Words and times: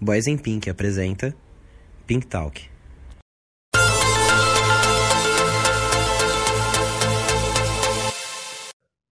Boys 0.00 0.28
in 0.28 0.38
Pink 0.38 0.70
apresenta 0.70 1.34
Pink 2.06 2.28
Talk. 2.28 2.70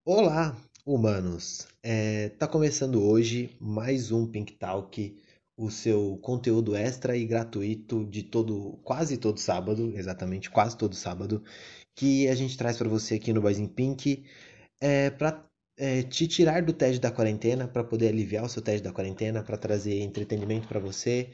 Olá, 0.05 0.57
humanos! 0.87 1.67
É, 1.83 2.29
tá 2.29 2.47
começando 2.47 3.03
hoje 3.03 3.51
mais 3.61 4.13
um 4.13 4.29
Pink 4.29 4.55
Talk, 4.55 5.21
o 5.57 5.71
seu 5.73 6.19
conteúdo 6.23 6.77
extra 6.77 7.17
e 7.17 7.27
gratuito 7.27 8.05
de 8.05 8.23
todo, 8.23 8.79
quase 8.85 9.17
todo 9.17 9.41
sábado, 9.41 9.93
exatamente, 9.97 10.49
quase 10.49 10.79
todo 10.79 10.95
sábado, 10.95 11.43
que 11.97 12.29
a 12.29 12.35
gente 12.37 12.57
traz 12.57 12.77
para 12.77 12.89
você 12.89 13.17
aqui 13.17 13.33
no 13.33 13.43
Boys 13.43 13.59
in 13.59 13.67
Pink, 13.67 14.25
é, 14.81 15.11
para 15.11 15.45
é, 15.77 16.03
te 16.03 16.27
tirar 16.27 16.63
do 16.63 16.73
tédio 16.73 17.01
da 17.01 17.11
quarentena, 17.11 17.69
para 17.69 17.85
poder 17.85 18.09
aliviar 18.09 18.45
o 18.45 18.49
seu 18.49 18.63
tédio 18.63 18.85
da 18.85 18.93
quarentena, 18.93 19.43
para 19.43 19.57
trazer 19.57 20.01
entretenimento 20.01 20.67
para 20.69 20.81
você, 20.81 21.31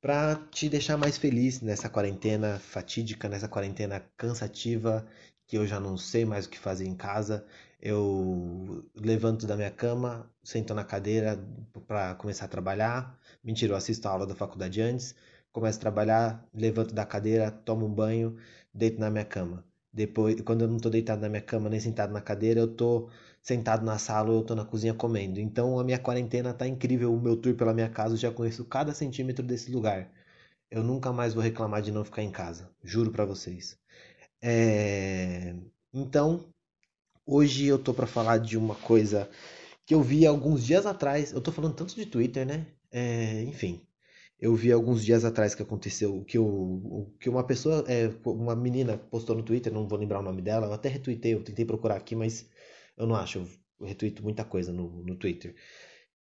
para 0.00 0.36
te 0.50 0.68
deixar 0.68 0.96
mais 0.96 1.16
feliz 1.18 1.60
nessa 1.60 1.88
quarentena 1.88 2.58
fatídica, 2.58 3.28
nessa 3.28 3.48
quarentena 3.48 4.00
cansativa, 4.16 5.06
que 5.46 5.56
eu 5.56 5.66
já 5.66 5.78
não 5.80 5.96
sei 5.96 6.24
mais 6.24 6.46
o 6.46 6.50
que 6.50 6.58
fazer 6.58 6.86
em 6.86 6.94
casa. 6.96 7.44
Eu 7.80 8.84
levanto 8.94 9.46
da 9.46 9.56
minha 9.56 9.70
cama, 9.70 10.30
sento 10.42 10.72
na 10.74 10.84
cadeira 10.84 11.38
para 11.86 12.14
começar 12.14 12.44
a 12.46 12.48
trabalhar. 12.48 13.18
Mentira, 13.42 13.72
eu 13.72 13.76
assisto 13.76 14.06
a 14.08 14.12
aula 14.12 14.26
da 14.26 14.34
faculdade 14.34 14.80
antes, 14.80 15.14
começo 15.52 15.78
a 15.78 15.80
trabalhar, 15.80 16.48
levanto 16.54 16.94
da 16.94 17.04
cadeira, 17.04 17.50
tomo 17.50 17.86
um 17.86 17.92
banho, 17.94 18.36
deito 18.72 19.00
na 19.00 19.10
minha 19.10 19.24
cama. 19.24 19.64
Depois, 19.92 20.40
quando 20.40 20.62
eu 20.62 20.68
não 20.68 20.76
estou 20.76 20.90
deitado 20.90 21.20
na 21.20 21.28
minha 21.28 21.42
cama 21.42 21.68
nem 21.68 21.78
sentado 21.80 22.12
na 22.12 22.20
cadeira, 22.20 22.60
eu 22.60 22.66
estou 22.72 23.10
sentado 23.42 23.84
na 23.84 23.98
sala 23.98 24.30
ou 24.30 24.36
eu 24.36 24.40
estou 24.42 24.56
na 24.56 24.64
cozinha 24.64 24.94
comendo. 24.94 25.40
Então 25.40 25.78
a 25.78 25.84
minha 25.84 25.98
quarentena 25.98 26.54
tá 26.54 26.66
incrível, 26.66 27.12
o 27.12 27.20
meu 27.20 27.36
tour 27.36 27.54
pela 27.54 27.74
minha 27.74 27.88
casa, 27.88 28.14
eu 28.14 28.18
já 28.18 28.30
conheço 28.30 28.64
cada 28.64 28.94
centímetro 28.94 29.44
desse 29.44 29.70
lugar. 29.72 30.10
Eu 30.70 30.82
nunca 30.82 31.12
mais 31.12 31.34
vou 31.34 31.42
reclamar 31.42 31.82
de 31.82 31.92
não 31.92 32.04
ficar 32.04 32.22
em 32.22 32.30
casa, 32.30 32.70
juro 32.82 33.10
para 33.12 33.24
vocês. 33.24 33.78
É... 34.42 35.54
Então, 35.92 36.48
hoje 37.26 37.66
eu 37.66 37.78
tô 37.78 37.94
para 37.94 38.06
falar 38.06 38.38
de 38.38 38.56
uma 38.56 38.74
coisa 38.76 39.28
que 39.86 39.94
eu 39.94 40.02
vi 40.02 40.26
alguns 40.26 40.64
dias 40.64 40.86
atrás. 40.86 41.32
Eu 41.32 41.40
tô 41.42 41.52
falando 41.52 41.74
tanto 41.74 41.94
de 41.94 42.06
Twitter, 42.06 42.46
né? 42.46 42.66
É... 42.90 43.42
Enfim, 43.44 43.86
eu 44.40 44.54
vi 44.56 44.72
alguns 44.72 45.04
dias 45.04 45.24
atrás 45.24 45.54
que 45.54 45.62
aconteceu 45.62 46.24
que, 46.24 46.38
eu, 46.38 47.14
que 47.20 47.28
uma 47.28 47.44
pessoa, 47.44 47.84
é, 47.88 48.10
uma 48.26 48.56
menina 48.56 48.98
postou 48.98 49.36
no 49.36 49.42
Twitter, 49.44 49.72
não 49.72 49.86
vou 49.86 49.98
lembrar 49.98 50.20
o 50.20 50.22
nome 50.22 50.42
dela, 50.42 50.66
eu 50.66 50.72
até 50.72 50.88
retuitei, 50.88 51.34
eu 51.34 51.44
tentei 51.44 51.64
procurar 51.64 51.96
aqui, 51.96 52.16
mas 52.16 52.48
eu 52.96 53.06
não 53.06 53.16
acho, 53.16 53.38
eu 53.80 53.86
retuito 53.86 54.22
muita 54.22 54.44
coisa 54.44 54.72
no, 54.72 55.02
no 55.02 55.16
Twitter. 55.16 55.54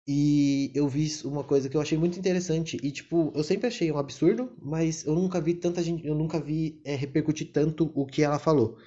E 0.08 0.72
eu 0.74 0.88
vi 0.88 1.08
uma 1.26 1.44
coisa 1.44 1.70
que 1.70 1.78
eu 1.78 1.82
achei 1.82 1.98
muito 1.98 2.18
interessante. 2.18 2.78
E, 2.82 2.92
tipo, 2.92 3.32
eu 3.36 3.44
sempre 3.44 3.68
achei 3.68 3.92
um 3.92 3.98
absurdo, 3.98 4.52
mas 4.62 5.06
eu 5.06 5.14
nunca 5.14 5.40
vi 5.40 5.54
tanta 5.54 5.82
gente. 5.84 6.06
Eu 6.06 6.16
nunca 6.16 6.40
vi 6.40 6.82
é, 6.84 6.96
repercutir 6.96 7.52
tanto 7.52 7.92
o 7.96 8.06
que 8.06 8.24
ela 8.24 8.40
falou. 8.40 8.78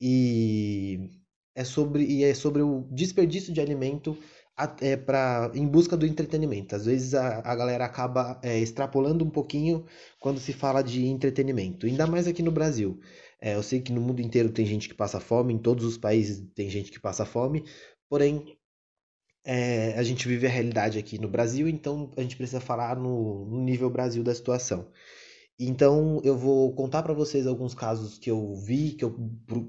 E 0.00 1.10
é 1.54 1.64
sobre, 1.64 2.04
e 2.04 2.24
é 2.24 2.34
sobre 2.34 2.62
o 2.62 2.86
desperdício 2.90 3.52
de 3.52 3.60
alimento 3.60 4.16
é, 4.80 4.96
pra, 4.96 5.50
em 5.54 5.66
busca 5.66 5.96
do 5.96 6.06
entretenimento. 6.06 6.76
Às 6.76 6.84
vezes 6.86 7.14
a, 7.14 7.38
a 7.38 7.54
galera 7.54 7.84
acaba 7.84 8.38
é, 8.42 8.58
extrapolando 8.58 9.24
um 9.24 9.30
pouquinho 9.30 9.86
quando 10.18 10.38
se 10.38 10.52
fala 10.52 10.82
de 10.82 11.06
entretenimento, 11.06 11.86
ainda 11.86 12.06
mais 12.06 12.26
aqui 12.26 12.42
no 12.42 12.52
Brasil. 12.52 13.00
É, 13.40 13.54
eu 13.54 13.62
sei 13.62 13.80
que 13.80 13.92
no 13.92 14.00
mundo 14.00 14.20
inteiro 14.20 14.50
tem 14.50 14.66
gente 14.66 14.88
que 14.88 14.94
passa 14.94 15.18
fome, 15.18 15.54
em 15.54 15.58
todos 15.58 15.84
os 15.84 15.96
países 15.96 16.46
tem 16.54 16.68
gente 16.68 16.90
que 16.90 17.00
passa 17.00 17.24
fome, 17.24 17.64
porém 18.08 18.58
é, 19.44 19.94
a 19.98 20.02
gente 20.02 20.28
vive 20.28 20.46
a 20.46 20.50
realidade 20.50 20.98
aqui 20.98 21.18
no 21.18 21.28
Brasil, 21.28 21.68
então 21.68 22.12
a 22.16 22.20
gente 22.22 22.36
precisa 22.36 22.60
falar 22.60 22.96
no, 22.96 23.46
no 23.46 23.60
nível 23.62 23.88
Brasil 23.88 24.22
da 24.22 24.34
situação. 24.34 24.90
Então 25.58 26.22
eu 26.24 26.38
vou 26.38 26.72
contar 26.74 27.02
para 27.02 27.12
vocês 27.12 27.46
alguns 27.46 27.74
casos 27.74 28.18
que 28.18 28.30
eu 28.30 28.54
vi, 28.54 28.92
que 28.92 29.04
eu, 29.04 29.14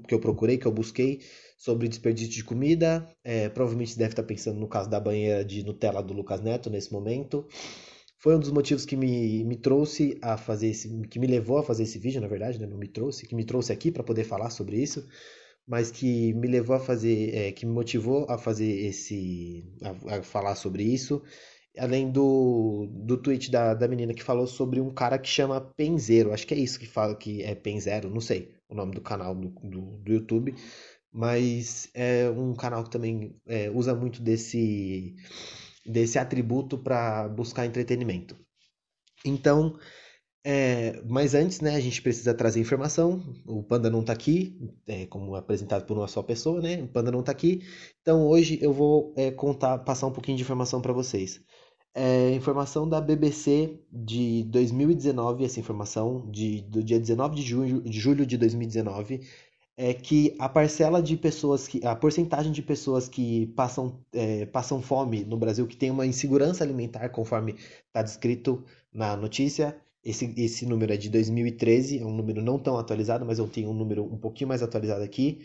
que 0.08 0.14
eu 0.14 0.20
procurei, 0.20 0.56
que 0.56 0.66
eu 0.66 0.72
busquei 0.72 1.20
sobre 1.58 1.86
desperdício 1.86 2.32
de 2.32 2.44
comida. 2.44 3.06
É, 3.22 3.50
provavelmente 3.50 3.98
deve 3.98 4.12
estar 4.12 4.22
pensando 4.22 4.58
no 4.58 4.66
caso 4.66 4.88
da 4.88 4.98
banheira 4.98 5.44
de 5.44 5.62
Nutella 5.62 6.02
do 6.02 6.14
Lucas 6.14 6.40
Neto 6.40 6.70
nesse 6.70 6.90
momento. 6.90 7.46
Foi 8.22 8.36
um 8.36 8.38
dos 8.38 8.52
motivos 8.52 8.86
que 8.86 8.96
me, 8.96 9.42
me 9.42 9.56
trouxe 9.56 10.16
a 10.22 10.36
fazer 10.36 10.68
esse, 10.68 10.88
que 11.08 11.18
me 11.18 11.26
levou 11.26 11.58
a 11.58 11.64
fazer 11.64 11.82
esse 11.82 11.98
vídeo, 11.98 12.20
na 12.20 12.28
verdade, 12.28 12.56
né? 12.56 12.68
não 12.68 12.78
me 12.78 12.86
trouxe, 12.86 13.26
que 13.26 13.34
me 13.34 13.44
trouxe 13.44 13.72
aqui 13.72 13.90
para 13.90 14.04
poder 14.04 14.22
falar 14.22 14.50
sobre 14.50 14.76
isso, 14.80 15.08
mas 15.66 15.90
que 15.90 16.32
me 16.34 16.46
levou 16.46 16.76
a 16.76 16.78
fazer, 16.78 17.34
é, 17.34 17.50
que 17.50 17.66
me 17.66 17.72
motivou 17.72 18.24
a 18.30 18.38
fazer 18.38 18.70
esse, 18.86 19.64
a, 19.82 20.18
a, 20.18 20.22
falar 20.22 20.54
sobre 20.54 20.84
isso, 20.84 21.20
além 21.76 22.12
do, 22.12 22.86
do 22.92 23.16
tweet 23.16 23.50
da, 23.50 23.74
da 23.74 23.88
menina 23.88 24.14
que 24.14 24.22
falou 24.22 24.46
sobre 24.46 24.80
um 24.80 24.94
cara 24.94 25.18
que 25.18 25.28
chama 25.28 25.60
Penzeiro, 25.60 26.32
acho 26.32 26.46
que 26.46 26.54
é 26.54 26.58
isso 26.58 26.78
que 26.78 26.86
fala 26.86 27.16
que 27.16 27.42
é 27.42 27.56
Penzero, 27.56 28.08
não 28.08 28.20
sei 28.20 28.54
o 28.68 28.74
nome 28.76 28.94
do 28.94 29.00
canal 29.00 29.34
do, 29.34 29.48
do, 29.48 29.80
do 29.98 30.12
YouTube, 30.12 30.54
mas 31.12 31.90
é 31.92 32.30
um 32.30 32.54
canal 32.54 32.84
que 32.84 32.90
também 32.90 33.34
é, 33.46 33.68
usa 33.68 33.96
muito 33.96 34.22
desse 34.22 35.16
desse 35.84 36.18
atributo 36.18 36.78
para 36.78 37.28
buscar 37.28 37.66
entretenimento. 37.66 38.36
Então, 39.24 39.78
é, 40.44 41.00
mas 41.08 41.34
antes, 41.34 41.60
né, 41.60 41.76
a 41.76 41.80
gente 41.80 42.02
precisa 42.02 42.34
trazer 42.34 42.60
informação. 42.60 43.22
O 43.46 43.62
Panda 43.62 43.88
não 43.88 44.00
está 44.00 44.12
aqui, 44.12 44.58
é, 44.86 45.06
como 45.06 45.36
apresentado 45.36 45.86
por 45.86 45.96
uma 45.96 46.08
só 46.08 46.22
pessoa, 46.22 46.60
né? 46.60 46.82
O 46.82 46.88
Panda 46.88 47.12
não 47.12 47.20
está 47.20 47.30
aqui. 47.32 47.62
Então 48.00 48.26
hoje 48.26 48.58
eu 48.60 48.72
vou 48.72 49.14
é, 49.16 49.30
contar, 49.30 49.78
passar 49.78 50.08
um 50.08 50.12
pouquinho 50.12 50.36
de 50.36 50.42
informação 50.42 50.80
para 50.80 50.92
vocês. 50.92 51.40
É, 51.94 52.30
informação 52.32 52.88
da 52.88 53.00
BBC 53.00 53.78
de 53.92 54.44
2019, 54.44 55.44
essa 55.44 55.60
informação 55.60 56.28
de, 56.30 56.62
do 56.62 56.82
dia 56.82 56.98
19 56.98 57.36
de 57.36 57.42
julho, 57.42 57.82
de 57.82 58.00
julho 58.00 58.26
de 58.26 58.38
2019 58.38 59.20
é 59.76 59.94
que 59.94 60.34
a 60.38 60.48
parcela 60.48 61.02
de 61.02 61.16
pessoas 61.16 61.66
que 61.66 61.84
a 61.84 61.96
porcentagem 61.96 62.52
de 62.52 62.62
pessoas 62.62 63.08
que 63.08 63.46
passam, 63.56 63.98
é, 64.12 64.46
passam 64.46 64.82
fome 64.82 65.24
no 65.24 65.36
Brasil 65.36 65.66
que 65.66 65.76
tem 65.76 65.90
uma 65.90 66.06
insegurança 66.06 66.62
alimentar 66.62 67.08
conforme 67.08 67.56
está 67.86 68.02
descrito 68.02 68.62
na 68.92 69.16
notícia 69.16 69.76
esse, 70.04 70.34
esse 70.36 70.66
número 70.66 70.92
é 70.92 70.96
de 70.96 71.08
2013 71.08 72.00
é 72.00 72.04
um 72.04 72.14
número 72.14 72.42
não 72.42 72.58
tão 72.58 72.76
atualizado 72.76 73.24
mas 73.24 73.38
eu 73.38 73.48
tenho 73.48 73.70
um 73.70 73.74
número 73.74 74.04
um 74.04 74.18
pouquinho 74.18 74.48
mais 74.48 74.62
atualizado 74.62 75.02
aqui 75.02 75.40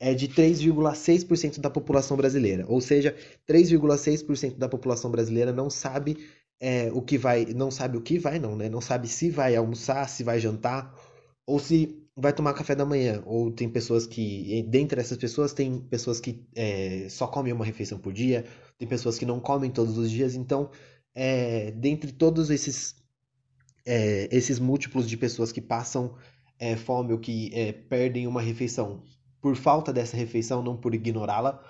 é 0.00 0.14
de 0.14 0.28
3,6% 0.28 1.60
da 1.60 1.68
população 1.68 2.16
brasileira. 2.16 2.64
Ou 2.66 2.80
seja 2.80 3.14
3,6% 3.46 4.56
da 4.56 4.68
população 4.68 5.10
brasileira 5.10 5.52
não 5.52 5.68
sabe 5.68 6.16
é, 6.58 6.90
o 6.92 7.02
que 7.02 7.18
vai 7.18 7.44
não 7.44 7.70
sabe 7.70 7.98
o 7.98 8.00
que 8.00 8.18
vai 8.18 8.38
não 8.38 8.56
né? 8.56 8.68
Não 8.68 8.80
sabe 8.80 9.06
se 9.06 9.30
vai 9.30 9.54
almoçar 9.54 10.08
se 10.08 10.24
vai 10.24 10.40
jantar 10.40 10.94
ou 11.46 11.58
se 11.58 12.02
vai 12.20 12.32
tomar 12.32 12.52
café 12.52 12.74
da 12.74 12.84
manhã, 12.84 13.22
ou 13.24 13.50
tem 13.50 13.68
pessoas 13.68 14.06
que, 14.06 14.62
dentre 14.68 15.00
essas 15.00 15.16
pessoas, 15.16 15.52
tem 15.52 15.80
pessoas 15.80 16.20
que 16.20 16.44
é, 16.54 17.06
só 17.08 17.26
comem 17.26 17.52
uma 17.52 17.64
refeição 17.64 17.98
por 17.98 18.12
dia, 18.12 18.44
tem 18.78 18.86
pessoas 18.86 19.18
que 19.18 19.24
não 19.24 19.40
comem 19.40 19.70
todos 19.70 19.96
os 19.96 20.10
dias, 20.10 20.34
então, 20.34 20.70
é, 21.14 21.70
dentre 21.70 22.12
todos 22.12 22.50
esses, 22.50 22.94
é, 23.86 24.28
esses 24.30 24.58
múltiplos 24.58 25.08
de 25.08 25.16
pessoas 25.16 25.50
que 25.50 25.60
passam 25.60 26.14
é, 26.58 26.76
fome 26.76 27.12
ou 27.12 27.18
que 27.18 27.50
é, 27.54 27.72
perdem 27.72 28.26
uma 28.26 28.42
refeição 28.42 29.02
por 29.40 29.56
falta 29.56 29.92
dessa 29.92 30.16
refeição, 30.16 30.62
não 30.62 30.76
por 30.76 30.94
ignorá-la, 30.94 31.64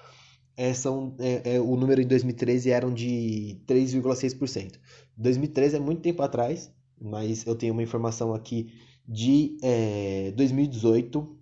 é, 0.57 0.75
são, 0.75 1.17
o 1.65 1.77
número 1.77 2.03
em 2.03 2.07
2013 2.07 2.71
eram 2.71 2.93
de 2.93 3.63
3,6%. 3.67 4.79
2013 5.17 5.77
é 5.77 5.81
muito 5.81 6.03
tempo 6.03 6.23
atrás, 6.23 6.71
mas 7.01 7.47
eu 7.47 7.55
tenho 7.55 7.73
uma 7.73 7.83
informação 7.83 8.35
aqui 8.35 8.67
de 9.11 9.59
é, 9.61 10.33
2018, 10.37 11.37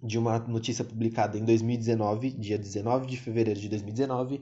de 0.00 0.16
uma 0.16 0.38
notícia 0.38 0.84
publicada 0.84 1.36
em 1.36 1.44
2019, 1.44 2.30
dia 2.30 2.56
19 2.56 3.08
de 3.08 3.16
fevereiro 3.16 3.58
de 3.58 3.68
2019, 3.68 4.40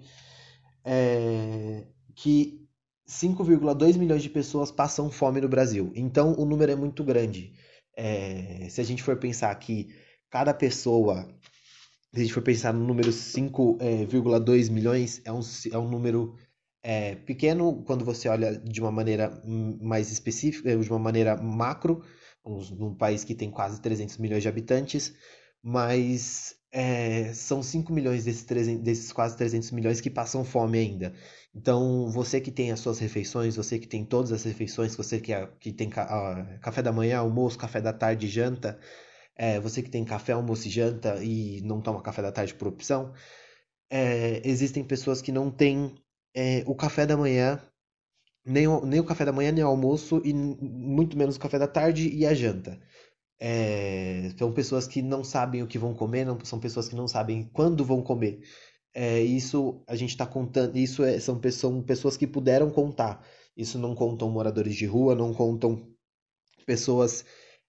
é, 0.84 1.86
que 2.14 2.60
5,2 3.08 3.96
milhões 3.96 4.22
de 4.22 4.28
pessoas 4.28 4.70
passam 4.70 5.10
fome 5.10 5.40
no 5.40 5.48
Brasil. 5.48 5.90
Então 5.94 6.34
o 6.38 6.44
número 6.44 6.70
é 6.70 6.76
muito 6.76 7.02
grande. 7.02 7.54
É, 7.96 8.66
se 8.68 8.82
a 8.82 8.84
gente 8.84 9.02
for 9.02 9.16
pensar 9.16 9.54
que 9.54 9.88
cada 10.28 10.52
pessoa, 10.52 11.26
se 12.12 12.20
a 12.20 12.20
gente 12.20 12.34
for 12.34 12.42
pensar 12.42 12.74
no 12.74 12.84
número 12.84 13.08
5,2 13.10 14.66
é, 14.68 14.70
milhões, 14.70 15.22
é 15.24 15.32
um, 15.32 15.40
é 15.72 15.78
um 15.78 15.88
número 15.88 16.34
é, 16.82 17.14
pequeno 17.14 17.82
quando 17.84 18.04
você 18.04 18.28
olha 18.28 18.58
de 18.58 18.80
uma 18.82 18.90
maneira 18.90 19.42
mais 19.80 20.12
específica, 20.12 20.76
de 20.76 20.90
uma 20.90 20.98
maneira 20.98 21.34
macro, 21.36 22.02
num 22.44 22.94
país 22.94 23.24
que 23.24 23.34
tem 23.34 23.50
quase 23.50 23.80
300 23.80 24.18
milhões 24.18 24.42
de 24.42 24.48
habitantes, 24.48 25.14
mas 25.62 26.56
é, 26.72 27.32
são 27.34 27.62
5 27.62 27.92
milhões 27.92 28.24
desses, 28.24 28.44
300, 28.44 28.82
desses 28.82 29.12
quase 29.12 29.36
300 29.36 29.70
milhões 29.70 30.00
que 30.00 30.10
passam 30.10 30.44
fome 30.44 30.78
ainda. 30.78 31.12
Então, 31.54 32.10
você 32.10 32.40
que 32.40 32.50
tem 32.50 32.72
as 32.72 32.80
suas 32.80 32.98
refeições, 32.98 33.56
você 33.56 33.78
que 33.78 33.86
tem 33.86 34.04
todas 34.04 34.32
as 34.32 34.42
refeições, 34.44 34.96
você 34.96 35.20
que, 35.20 35.32
que 35.60 35.72
tem 35.72 35.88
uh, 35.88 36.60
café 36.60 36.82
da 36.82 36.92
manhã, 36.92 37.18
almoço, 37.18 37.58
café 37.58 37.80
da 37.80 37.92
tarde, 37.92 38.26
janta, 38.26 38.78
é, 39.36 39.60
você 39.60 39.82
que 39.82 39.90
tem 39.90 40.04
café, 40.04 40.32
almoço 40.32 40.66
e 40.66 40.70
janta 40.70 41.22
e 41.22 41.60
não 41.62 41.80
toma 41.80 42.02
café 42.02 42.22
da 42.22 42.32
tarde 42.32 42.54
por 42.54 42.68
opção, 42.68 43.12
é, 43.90 44.40
existem 44.44 44.82
pessoas 44.82 45.20
que 45.20 45.30
não 45.30 45.50
têm 45.50 45.94
é, 46.34 46.64
o 46.66 46.74
café 46.74 47.06
da 47.06 47.16
manhã 47.16 47.60
nem 48.44 48.66
o, 48.66 48.84
nem 48.84 49.00
o 49.00 49.04
café 49.04 49.24
da 49.24 49.32
manhã, 49.32 49.52
nem 49.52 49.64
o 49.64 49.68
almoço, 49.68 50.20
e 50.24 50.32
muito 50.34 51.16
menos 51.16 51.36
o 51.36 51.40
café 51.40 51.58
da 51.58 51.68
tarde 51.68 52.08
e 52.08 52.26
a 52.26 52.34
janta. 52.34 52.80
É, 53.40 54.30
são 54.38 54.52
pessoas 54.52 54.86
que 54.86 55.02
não 55.02 55.24
sabem 55.24 55.62
o 55.62 55.66
que 55.66 55.78
vão 55.78 55.94
comer, 55.94 56.24
não, 56.24 56.38
são 56.44 56.60
pessoas 56.60 56.88
que 56.88 56.94
não 56.94 57.08
sabem 57.08 57.50
quando 57.52 57.84
vão 57.84 58.02
comer. 58.02 58.40
É, 58.94 59.20
isso 59.20 59.82
a 59.88 59.96
gente 59.96 60.10
está 60.10 60.26
contando, 60.26 60.76
isso 60.76 61.02
é, 61.02 61.18
são, 61.18 61.40
são 61.50 61.82
pessoas 61.82 62.16
que 62.16 62.26
puderam 62.26 62.70
contar. 62.70 63.24
Isso 63.56 63.78
não 63.78 63.94
contam 63.94 64.30
moradores 64.30 64.74
de 64.76 64.86
rua, 64.86 65.14
não 65.14 65.34
contam 65.34 65.88
pessoas 66.66 67.24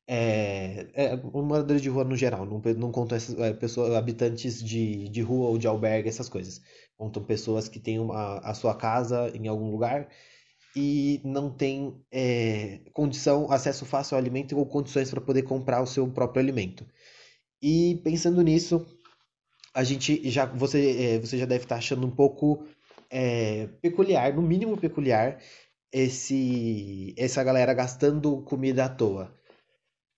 é, 0.08 0.88
é, 0.94 1.16
moradores 1.16 1.82
de 1.82 1.90
rua 1.90 2.04
no 2.04 2.16
geral, 2.16 2.46
não, 2.46 2.62
não 2.78 2.92
contam 2.92 3.16
essas, 3.16 3.38
é, 3.40 3.54
pessoas, 3.54 3.94
habitantes 3.94 4.62
de, 4.62 5.08
de 5.10 5.22
rua 5.22 5.50
ou 5.50 5.58
de 5.58 5.68
albergue, 5.68 6.10
essas 6.10 6.30
coisas. 6.30 6.62
Contam 6.98 7.24
pessoas 7.24 7.68
que 7.70 7.80
têm 7.80 8.00
uma, 8.00 8.40
a 8.40 8.54
sua 8.54 8.76
casa 8.76 9.32
em 9.34 9.48
algum 9.48 9.72
lugar 9.72 10.10
e 10.76 11.22
não 11.24 11.50
têm 11.50 11.96
é, 12.12 12.80
condição, 12.94 13.52
acesso 13.52 13.86
fácil 13.86 14.16
ao 14.16 14.22
alimento 14.22 14.58
ou 14.58 14.66
condições 14.66 15.10
para 15.10 15.22
poder 15.22 15.44
comprar 15.44 15.82
o 15.82 15.88
seu 15.88 16.08
próprio 16.08 16.42
alimento. 16.42 16.86
E 17.62 18.02
pensando 18.04 18.42
nisso, 18.42 18.86
a 19.74 19.84
gente 19.84 20.30
já 20.30 20.46
você, 20.46 21.16
é, 21.16 21.20
você 21.20 21.38
já 21.38 21.46
deve 21.46 21.66
estar 21.66 21.78
achando 21.78 22.06
um 22.06 22.12
pouco 22.12 22.66
é, 23.10 23.68
peculiar, 23.82 24.34
no 24.34 24.42
mínimo 24.42 24.78
peculiar, 24.78 25.40
esse 25.92 27.14
essa 27.18 27.44
galera 27.44 27.74
gastando 27.74 28.42
comida 28.44 28.86
à 28.86 28.90
toa. 28.90 29.34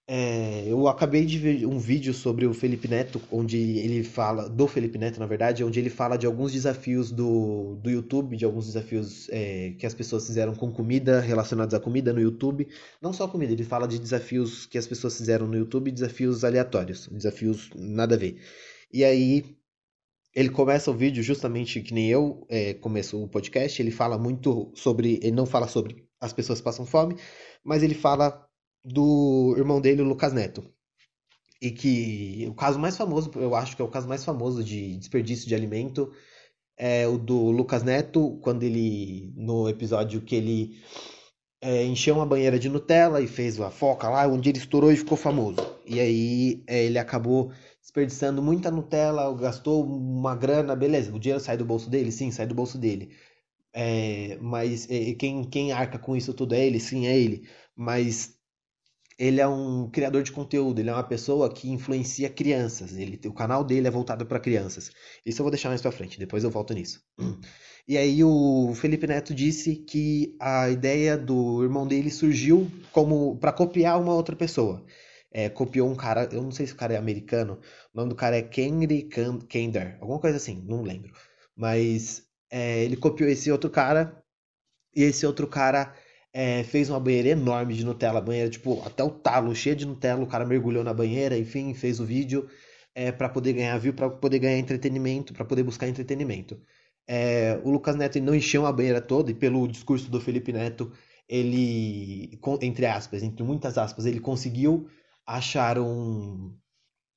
É, 0.07 0.63
eu 0.68 0.88
acabei 0.88 1.25
de 1.25 1.40
ver 1.40 1.66
um 1.66 1.80
vídeo 1.80 2.13
sobre 2.13 2.46
o 2.46 2.54
Felipe 2.54 2.88
Neto, 2.88 3.19
onde 3.31 3.57
ele 3.57 4.04
fala, 4.04 4.48
do 4.48 4.68
Felipe 4.68 5.00
Neto, 5.00 5.19
na 5.19 5.25
verdade, 5.25 5.63
onde 5.63 5.80
ele 5.80 5.90
fala 5.90 6.16
de 6.16 6.28
alguns 6.28 6.54
desafios 6.54 7.12
do, 7.12 7.75
do 7.81 7.90
YouTube, 7.90 8.38
de 8.38 8.46
alguns 8.46 8.68
desafios 8.68 9.28
é, 9.31 9.72
que 9.80 9.86
as 9.86 9.96
pessoas 9.96 10.28
fizeram 10.28 10.54
com 10.54 10.72
comida, 10.72 11.19
relacionados 11.19 11.74
à 11.74 11.80
comida 11.80 12.13
no 12.13 12.22
YouTube. 12.22 12.68
Não 13.02 13.12
só 13.12 13.28
comida, 13.28 13.52
ele 13.52 13.63
fala 13.63 13.88
de 13.88 13.98
desafios 13.98 14.68
que 14.68 14.78
as 14.78 14.86
pessoas 14.86 15.18
fizeram 15.18 15.48
no 15.48 15.57
YouTube, 15.57 15.90
desafios 15.90 16.44
aleatórios, 16.44 17.08
desafios 17.08 17.72
nada 17.75 18.13
a 18.13 18.18
ver. 18.18 18.40
E 18.94 19.04
aí, 19.04 19.44
ele 20.36 20.50
começa 20.50 20.92
o 20.92 20.94
vídeo 20.94 21.24
justamente 21.24 21.81
que 21.81 21.94
nem 21.94 22.10
eu 22.10 22.46
é, 22.48 22.75
começo 22.75 23.24
o 23.24 23.28
podcast, 23.28 23.81
ele 23.81 23.92
fala 23.92 24.19
muito 24.19 24.72
sobre, 24.75 25.19
ele 25.24 25.31
não 25.31 25.48
fala 25.48 25.68
sobre 25.68 26.06
as 26.22 26.31
pessoas 26.31 26.62
passam 26.62 26.86
fome, 26.86 27.16
mas 27.63 27.81
ele 27.81 27.96
fala 27.96 28.45
do 28.86 29.56
irmão 29.58 29.82
dele, 29.82 30.02
o 30.02 30.06
Lucas 30.06 30.32
Neto. 30.34 30.64
E 31.62 31.72
que 31.72 32.46
o 32.50 32.54
caso 32.54 32.78
mais 32.80 32.96
famoso, 32.96 33.32
eu 33.36 33.56
acho 33.56 33.76
que 33.76 33.82
é 33.82 33.86
o 33.86 33.90
caso 33.90 34.08
mais 34.08 34.24
famoso 34.24 34.64
de 34.64 34.98
desperdício 34.98 35.48
de 35.48 35.56
alimento, 35.56 36.12
é 36.78 37.08
o 37.08 37.18
do 37.18 37.52
Lucas 37.52 37.84
Neto, 37.84 38.38
quando 38.42 38.64
ele, 38.64 39.34
no 39.36 39.68
episódio 39.68 40.22
que 40.22 40.36
ele 40.36 40.82
é, 41.62 41.84
encheu 41.86 42.16
uma 42.16 42.26
banheira 42.26 42.60
de 42.60 42.70
Nutella 42.70 43.22
e 43.22 43.28
fez 43.28 43.58
uma 43.58 43.72
foca 43.72 44.10
lá, 44.10 44.28
onde 44.28 44.50
ele 44.50 44.60
estourou 44.60 44.92
e 44.92 44.98
ficou 44.98 45.18
famoso. 45.18 45.58
E 45.86 46.00
aí 46.00 46.64
é, 46.68 46.84
ele 46.86 47.00
acabou 47.00 47.52
desperdiçando 47.82 48.42
muita 48.42 48.70
Nutella, 48.70 49.34
gastou 49.36 49.86
uma 49.86 50.36
grana, 50.36 50.76
beleza, 50.76 51.16
o 51.16 51.20
dinheiro 51.20 51.44
sai 51.44 51.58
do 51.58 51.66
bolso 51.66 51.90
dele? 51.90 52.12
Sim, 52.12 52.32
sai 52.32 52.46
do 52.46 52.56
bolso 52.56 52.78
dele. 52.78 53.12
É, 53.74 54.38
mas 54.42 54.90
é, 54.90 55.14
quem, 55.16 55.44
quem 55.44 55.72
arca 55.72 56.00
com 56.00 56.16
isso 56.16 56.34
tudo 56.34 56.54
é 56.56 56.66
ele? 56.66 56.80
Sim, 56.80 57.08
é 57.08 57.18
ele. 57.18 57.48
Mas 57.76 58.35
ele 59.18 59.40
é 59.40 59.48
um 59.48 59.90
criador 59.90 60.24
de 60.24 60.32
conteúdo, 60.32 60.80
ele 60.80 60.90
é 60.90 60.94
uma 60.94 61.04
pessoa 61.04 61.52
que 61.52 61.70
influencia 61.70 62.30
crianças. 62.30 62.98
Ele, 62.98 63.20
o 63.26 63.34
canal 63.34 63.64
dele 63.64 63.88
é 63.88 63.92
voltado 63.92 64.26
para 64.26 64.40
crianças. 64.40 64.92
Isso 65.26 65.42
eu 65.42 65.44
vou 65.44 65.52
deixar 65.52 65.70
mais 65.70 65.82
para 65.82 65.92
frente, 65.92 66.20
depois 66.20 66.44
eu 66.44 66.52
volto 66.52 66.74
nisso. 66.74 67.02
E 67.88 67.98
aí 67.98 68.24
o 68.24 68.74
Felipe 68.74 69.06
Neto 69.06 69.34
disse 69.34 69.76
que 69.76 70.36
a 70.40 70.70
ideia 70.70 71.16
do 71.18 71.64
irmão 71.64 71.88
dele 71.88 72.10
surgiu 72.10 72.68
como 72.92 73.38
para 73.38 73.54
copiar 73.54 74.02
uma 74.02 74.14
outra 74.14 74.36
pessoa. 74.36 74.84
É, 75.32 75.50
copiou 75.50 75.90
um 75.90 75.96
cara, 75.96 76.28
eu 76.32 76.42
não 76.42 76.52
sei 76.52 76.66
se 76.66 76.74
o 76.74 76.78
cara 76.78 76.94
é 76.94 76.98
americano, 76.98 77.60
o 77.94 77.98
nome 77.98 78.10
do 78.10 78.16
cara 78.16 78.38
é 78.38 78.50
Henry 78.58 79.08
Kender, 79.50 79.98
alguma 80.02 80.20
coisa 80.20 80.38
assim, 80.38 80.64
não 80.66 80.82
lembro. 80.82 81.12
Mas 81.56 82.24
é, 82.50 82.84
ele 82.84 82.96
copiou 82.96 83.30
esse 83.30 83.52
outro 83.52 83.70
cara 83.70 84.24
e 84.96 85.04
esse 85.04 85.26
outro 85.26 85.46
cara 85.48 85.94
é, 86.38 86.66
fez 86.66 86.90
uma 86.90 87.00
banheira 87.00 87.30
enorme 87.30 87.74
de 87.74 87.86
Nutella, 87.86 88.20
banheira 88.20 88.50
tipo 88.50 88.84
até 88.86 89.02
o 89.02 89.10
talo, 89.10 89.56
cheia 89.56 89.74
de 89.74 89.86
Nutella, 89.86 90.22
o 90.22 90.28
cara 90.28 90.46
mergulhou 90.46 90.84
na 90.84 90.94
banheira, 90.94 91.38
enfim, 91.38 91.74
fez 91.74 92.02
o 92.02 92.06
vídeo 92.06 92.50
é, 92.94 93.10
para 93.10 93.30
poder 93.30 93.54
ganhar 93.54 93.78
view, 93.78 93.94
para 93.94 94.10
poder 94.10 94.40
ganhar 94.40 94.58
entretenimento, 94.58 95.34
para 95.34 95.46
poder 95.46 95.64
buscar 95.64 95.88
entretenimento. 95.88 96.60
É, 97.08 97.58
o 97.64 97.72
Lucas 97.72 97.96
Neto 97.96 98.20
não 98.20 98.36
encheu 98.36 98.66
a 98.66 98.72
banheira 98.74 99.00
toda 99.00 99.32
e 99.32 99.34
pelo 99.34 99.66
discurso 99.66 100.12
do 100.12 100.20
Felipe 100.20 100.52
Neto, 100.52 100.92
ele, 101.30 102.38
entre 102.62 102.86
aspas, 102.86 103.24
entre 103.24 103.42
muitas 103.42 103.78
aspas, 103.78 104.06
ele 104.06 104.20
conseguiu 104.20 104.90
achar 105.26 105.80
um 105.80 106.54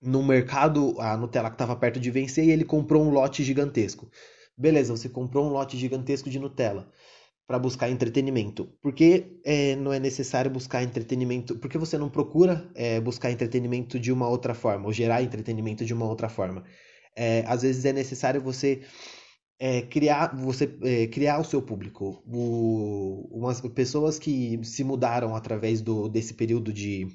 no 0.00 0.22
mercado 0.22 0.94
a 1.00 1.16
Nutella 1.16 1.50
que 1.50 1.56
estava 1.56 1.74
perto 1.74 1.98
de 1.98 2.08
vencer 2.08 2.44
e 2.44 2.52
ele 2.52 2.64
comprou 2.64 3.04
um 3.04 3.10
lote 3.10 3.42
gigantesco. 3.42 4.08
Beleza, 4.56 4.96
você 4.96 5.08
comprou 5.08 5.44
um 5.46 5.48
lote 5.50 5.76
gigantesco 5.76 6.30
de 6.30 6.38
Nutella 6.38 6.88
para 7.48 7.58
buscar 7.58 7.88
entretenimento. 7.88 8.66
Por 8.82 8.92
que 8.92 9.40
é, 9.42 9.74
não 9.74 9.90
é 9.90 9.98
necessário 9.98 10.50
buscar 10.50 10.82
entretenimento? 10.82 11.58
Por 11.58 11.70
que 11.70 11.78
você 11.78 11.96
não 11.96 12.10
procura 12.10 12.70
é, 12.74 13.00
buscar 13.00 13.30
entretenimento 13.30 13.98
de 13.98 14.12
uma 14.12 14.28
outra 14.28 14.54
forma, 14.54 14.84
ou 14.86 14.92
gerar 14.92 15.22
entretenimento 15.22 15.82
de 15.82 15.94
uma 15.94 16.04
outra 16.04 16.28
forma? 16.28 16.62
É, 17.16 17.42
às 17.46 17.62
vezes 17.62 17.86
é 17.86 17.92
necessário 17.92 18.42
você 18.42 18.82
é, 19.58 19.80
criar, 19.80 20.36
você 20.36 20.78
é, 20.82 21.06
criar 21.06 21.40
o 21.40 21.44
seu 21.44 21.62
público. 21.62 22.22
O, 22.26 23.26
umas 23.32 23.62
pessoas 23.62 24.18
que 24.18 24.62
se 24.62 24.84
mudaram 24.84 25.34
através 25.34 25.80
do, 25.80 26.06
desse 26.06 26.34
período 26.34 26.70
de, 26.70 27.08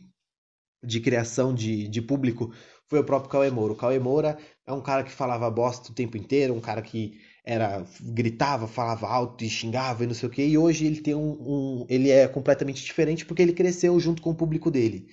de 0.83 0.99
criação 0.99 1.53
de, 1.53 1.87
de 1.87 2.01
público 2.01 2.51
foi 2.93 2.99
o 2.99 3.03
próprio 3.03 3.31
Cauê 3.31 3.49
Moura. 3.49 3.73
O 3.73 3.75
Cauê 3.75 3.97
Moura 3.97 4.37
é 4.67 4.71
um 4.71 4.79
cara 4.79 5.03
que 5.03 5.11
falava 5.11 5.49
bosta 5.49 5.91
o 5.91 5.95
tempo 5.95 6.15
inteiro, 6.15 6.53
um 6.53 6.61
cara 6.61 6.79
que 6.79 7.19
era 7.43 7.83
gritava, 7.99 8.67
falava 8.67 9.07
alto 9.07 9.43
e 9.43 9.49
xingava 9.49 10.03
e 10.03 10.07
não 10.07 10.13
sei 10.13 10.29
o 10.29 10.31
que. 10.31 10.45
E 10.45 10.55
hoje 10.55 10.85
ele 10.85 11.01
tem 11.01 11.15
um, 11.15 11.31
um, 11.31 11.85
ele 11.89 12.11
é 12.11 12.27
completamente 12.27 12.85
diferente 12.85 13.25
porque 13.25 13.41
ele 13.41 13.51
cresceu 13.51 13.99
junto 13.99 14.21
com 14.21 14.29
o 14.29 14.35
público 14.35 14.69
dele. 14.69 15.07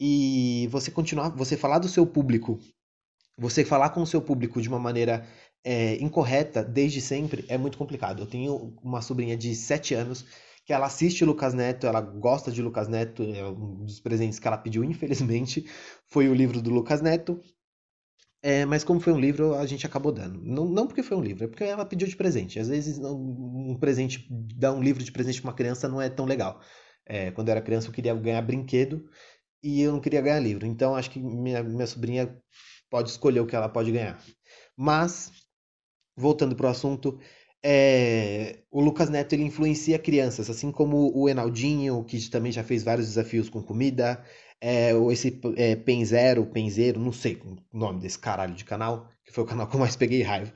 E 0.00 0.66
você 0.70 0.90
continuar, 0.90 1.28
você 1.28 1.54
falar 1.54 1.80
do 1.80 1.88
seu 1.88 2.06
público, 2.06 2.58
você 3.36 3.62
falar 3.62 3.90
com 3.90 4.00
o 4.00 4.06
seu 4.06 4.22
público 4.22 4.62
de 4.62 4.70
uma 4.70 4.78
maneira 4.78 5.28
é, 5.62 5.96
incorreta 6.02 6.64
desde 6.64 7.02
sempre 7.02 7.44
é 7.46 7.58
muito 7.58 7.76
complicado. 7.76 8.22
Eu 8.22 8.26
tenho 8.26 8.74
uma 8.82 9.02
sobrinha 9.02 9.36
de 9.36 9.54
7 9.54 9.92
anos 9.92 10.24
que 10.64 10.72
ela 10.72 10.86
assiste 10.86 11.24
Lucas 11.24 11.54
Neto, 11.54 11.86
ela 11.86 12.00
gosta 12.00 12.50
de 12.52 12.62
Lucas 12.62 12.88
Neto, 12.88 13.22
é 13.22 13.44
um 13.46 13.84
dos 13.84 14.00
presentes 14.00 14.38
que 14.38 14.46
ela 14.46 14.58
pediu, 14.58 14.84
infelizmente, 14.84 15.68
foi 16.06 16.28
o 16.28 16.34
livro 16.34 16.62
do 16.62 16.70
Lucas 16.70 17.00
Neto. 17.00 17.40
É, 18.44 18.64
mas 18.66 18.82
como 18.82 18.98
foi 18.98 19.12
um 19.12 19.20
livro, 19.20 19.54
a 19.54 19.64
gente 19.66 19.86
acabou 19.86 20.10
dando. 20.10 20.40
Não, 20.42 20.64
não 20.64 20.86
porque 20.86 21.02
foi 21.02 21.16
um 21.16 21.20
livro, 21.20 21.44
é 21.44 21.46
porque 21.46 21.62
ela 21.62 21.84
pediu 21.84 22.08
de 22.08 22.16
presente. 22.16 22.58
Às 22.58 22.68
vezes 22.68 22.98
um 22.98 23.76
presente, 23.78 24.26
dar 24.30 24.72
um 24.72 24.82
livro 24.82 25.02
de 25.02 25.12
presente 25.12 25.40
para 25.40 25.50
uma 25.50 25.56
criança 25.56 25.88
não 25.88 26.00
é 26.02 26.10
tão 26.10 26.26
legal. 26.26 26.60
É, 27.06 27.30
quando 27.30 27.48
eu 27.48 27.52
era 27.52 27.62
criança 27.62 27.88
eu 27.88 27.92
queria 27.92 28.14
ganhar 28.14 28.42
brinquedo 28.42 29.08
e 29.62 29.80
eu 29.80 29.92
não 29.92 30.00
queria 30.00 30.20
ganhar 30.20 30.40
livro. 30.40 30.66
Então 30.66 30.96
acho 30.96 31.10
que 31.10 31.20
minha, 31.20 31.62
minha 31.62 31.86
sobrinha 31.86 32.36
pode 32.90 33.10
escolher 33.10 33.40
o 33.40 33.46
que 33.46 33.56
ela 33.56 33.68
pode 33.68 33.92
ganhar. 33.92 34.20
Mas, 34.76 35.30
voltando 36.16 36.56
para 36.56 36.66
o 36.66 36.70
assunto, 36.70 37.18
é, 37.64 38.58
o 38.70 38.80
Lucas 38.80 39.08
Neto 39.08 39.34
ele 39.34 39.44
influencia 39.44 39.98
crianças, 39.98 40.50
assim 40.50 40.72
como 40.72 41.12
o 41.16 41.28
Enaldinho, 41.28 42.04
que 42.04 42.28
também 42.28 42.50
já 42.50 42.64
fez 42.64 42.82
vários 42.82 43.06
desafios 43.06 43.48
com 43.48 43.62
comida, 43.62 44.24
é, 44.60 44.92
esse 45.10 45.40
é, 45.56 45.76
Penzero, 45.76 46.46
Penzeiro, 46.46 47.00
não 47.00 47.12
sei 47.12 47.36
o 47.36 47.56
nome 47.76 48.00
desse 48.00 48.18
caralho 48.18 48.54
de 48.54 48.64
canal, 48.64 49.08
que 49.24 49.32
foi 49.32 49.44
o 49.44 49.46
canal 49.46 49.66
que 49.68 49.76
eu 49.76 49.80
mais 49.80 49.96
peguei 49.96 50.22
raiva, 50.22 50.52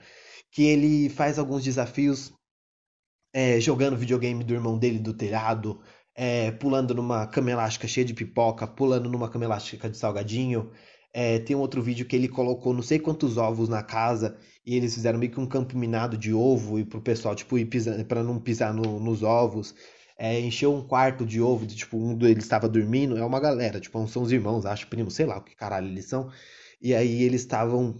que 0.50 0.64
ele 0.64 1.08
faz 1.08 1.38
alguns 1.38 1.62
desafios 1.64 2.32
é, 3.32 3.60
jogando 3.60 3.96
videogame 3.96 4.42
do 4.42 4.54
irmão 4.54 4.78
dele 4.78 4.98
do 4.98 5.12
telhado, 5.12 5.80
é, 6.14 6.50
pulando 6.52 6.94
numa 6.94 7.26
cama 7.26 7.50
elástica 7.50 7.86
cheia 7.86 8.06
de 8.06 8.14
pipoca, 8.14 8.66
pulando 8.66 9.08
numa 9.08 9.28
cama 9.28 9.44
elástica 9.44 9.90
de 9.90 9.98
salgadinho. 9.98 10.72
É, 11.18 11.38
tem 11.38 11.56
um 11.56 11.60
outro 11.60 11.82
vídeo 11.82 12.04
que 12.04 12.14
ele 12.14 12.28
colocou 12.28 12.74
não 12.74 12.82
sei 12.82 12.98
quantos 12.98 13.38
ovos 13.38 13.70
na 13.70 13.82
casa 13.82 14.36
e 14.66 14.76
eles 14.76 14.94
fizeram 14.94 15.18
meio 15.18 15.32
que 15.32 15.40
um 15.40 15.46
campo 15.46 15.74
minado 15.78 16.14
de 16.14 16.34
ovo 16.34 16.78
e 16.78 16.84
pro 16.84 17.00
pessoal, 17.00 17.34
tipo, 17.34 17.56
ir 17.56 17.66
para 18.06 18.22
não 18.22 18.38
pisar 18.38 18.74
no, 18.74 19.00
nos 19.00 19.22
ovos 19.22 19.74
é, 20.18 20.38
encheu 20.40 20.74
um 20.74 20.82
quarto 20.86 21.24
de 21.24 21.40
ovo, 21.40 21.66
de, 21.66 21.74
tipo, 21.76 21.96
um 21.96 22.14
deles 22.16 22.44
estava 22.44 22.68
dormindo, 22.68 23.16
é 23.16 23.24
uma 23.24 23.40
galera, 23.40 23.80
tipo, 23.80 24.06
são 24.08 24.22
os 24.22 24.32
irmãos, 24.32 24.66
acho, 24.66 24.88
primos, 24.88 25.14
sei 25.14 25.26
lá 25.26 25.38
o 25.38 25.42
que 25.42 25.54
caralho 25.54 25.88
eles 25.88 26.06
são. 26.06 26.30
E 26.80 26.94
aí 26.94 27.22
eles 27.22 27.42
estavam 27.42 27.96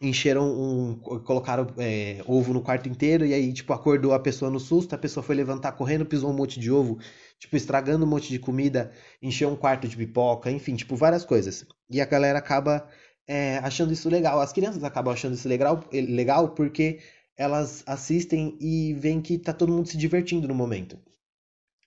encheram 0.00 0.48
um. 0.50 0.94
colocaram 0.96 1.66
é, 1.78 2.22
ovo 2.26 2.52
no 2.52 2.62
quarto 2.62 2.88
inteiro, 2.88 3.26
e 3.26 3.34
aí, 3.34 3.52
tipo, 3.52 3.72
acordou 3.72 4.14
a 4.14 4.18
pessoa 4.18 4.50
no 4.50 4.58
susto, 4.58 4.94
a 4.94 4.98
pessoa 4.98 5.22
foi 5.22 5.34
levantar 5.34 5.72
correndo, 5.72 6.06
pisou 6.06 6.30
um 6.30 6.34
monte 6.34 6.58
de 6.58 6.70
ovo, 6.70 6.98
tipo, 7.38 7.56
estragando 7.56 8.04
um 8.06 8.08
monte 8.08 8.28
de 8.30 8.38
comida, 8.38 8.92
encheu 9.22 9.50
um 9.50 9.56
quarto 9.56 9.86
de 9.86 9.96
pipoca, 9.96 10.50
enfim, 10.50 10.74
tipo, 10.74 10.96
várias 10.96 11.24
coisas. 11.24 11.66
E 11.90 12.00
a 12.00 12.06
galera 12.06 12.38
acaba 12.38 12.88
é, 13.26 13.58
achando 13.58 13.92
isso 13.92 14.08
legal. 14.08 14.40
As 14.40 14.52
crianças 14.52 14.82
acabam 14.82 15.12
achando 15.12 15.34
isso 15.34 15.48
legal, 15.48 15.84
legal 15.92 16.50
porque 16.50 17.00
elas 17.36 17.82
assistem 17.86 18.56
e 18.60 18.94
veem 18.94 19.20
que 19.20 19.38
tá 19.38 19.52
todo 19.52 19.72
mundo 19.72 19.88
se 19.88 19.96
divertindo 19.96 20.48
no 20.48 20.54
momento. 20.54 20.98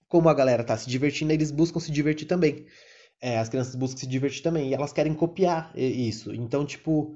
Como 0.08 0.30
a 0.30 0.34
galera 0.34 0.64
tá 0.64 0.78
se 0.78 0.90
divertindo, 0.90 1.34
eles 1.34 1.52
buscam 1.52 1.80
se 1.80 1.92
divertir 1.92 2.28
também. 2.28 2.66
É, 3.22 3.40
as 3.40 3.50
crianças 3.50 3.76
buscam 3.76 4.00
se 4.00 4.08
divertir 4.08 4.44
também 4.44 4.70
e 4.70 4.74
elas 4.74 4.94
querem 4.94 5.14
copiar 5.14 5.72
isso. 5.76 6.34
Então, 6.34 6.66
tipo, 6.66 7.16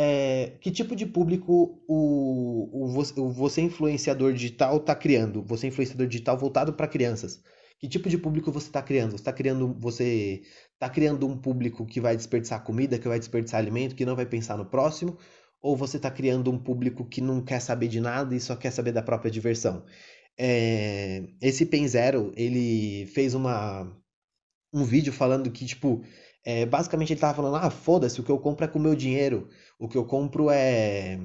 é, 0.00 0.52
que 0.60 0.70
tipo 0.70 0.94
de 0.94 1.04
público 1.04 1.82
o, 1.88 2.86
o, 2.86 3.20
o 3.20 3.30
você 3.32 3.60
influenciador 3.60 4.32
digital 4.32 4.76
está 4.76 4.94
criando? 4.94 5.42
Você 5.42 5.66
influenciador 5.66 6.06
digital 6.06 6.38
voltado 6.38 6.72
para 6.72 6.86
crianças. 6.86 7.42
Que 7.80 7.88
tipo 7.88 8.08
de 8.08 8.16
público 8.16 8.52
você 8.52 8.68
está 8.68 8.80
criando? 8.80 9.10
Você 9.10 9.16
está 9.16 9.32
criando, 9.32 9.74
você 9.76 10.42
tá 10.78 10.88
criando 10.88 11.26
um 11.26 11.36
público 11.36 11.84
que 11.84 12.00
vai 12.00 12.16
desperdiçar 12.16 12.62
comida, 12.62 12.96
que 12.96 13.08
vai 13.08 13.18
desperdiçar 13.18 13.58
alimento, 13.58 13.96
que 13.96 14.06
não 14.06 14.14
vai 14.14 14.24
pensar 14.24 14.56
no 14.56 14.66
próximo? 14.66 15.18
Ou 15.60 15.76
você 15.76 15.96
está 15.96 16.12
criando 16.12 16.48
um 16.48 16.58
público 16.60 17.04
que 17.04 17.20
não 17.20 17.42
quer 17.42 17.58
saber 17.60 17.88
de 17.88 18.00
nada 18.00 18.36
e 18.36 18.40
só 18.40 18.54
quer 18.54 18.70
saber 18.70 18.92
da 18.92 19.02
própria 19.02 19.32
diversão? 19.32 19.84
É, 20.38 21.24
esse 21.42 21.66
Pen 21.66 21.88
Zero, 21.88 22.32
ele 22.36 23.06
fez 23.06 23.34
uma, 23.34 23.92
um 24.72 24.84
vídeo 24.84 25.12
falando 25.12 25.50
que, 25.50 25.66
tipo, 25.66 26.04
é, 26.44 26.66
basicamente 26.66 27.12
ele 27.12 27.20
tava 27.20 27.34
falando, 27.34 27.56
ah, 27.56 27.70
foda-se, 27.70 28.20
o 28.20 28.24
que 28.24 28.30
eu 28.30 28.38
compro 28.38 28.64
é 28.64 28.68
com 28.68 28.78
o 28.78 28.82
meu 28.82 28.94
dinheiro, 28.94 29.48
o 29.78 29.88
que 29.88 29.96
eu 29.98 30.04
compro 30.04 30.50
é 30.50 31.18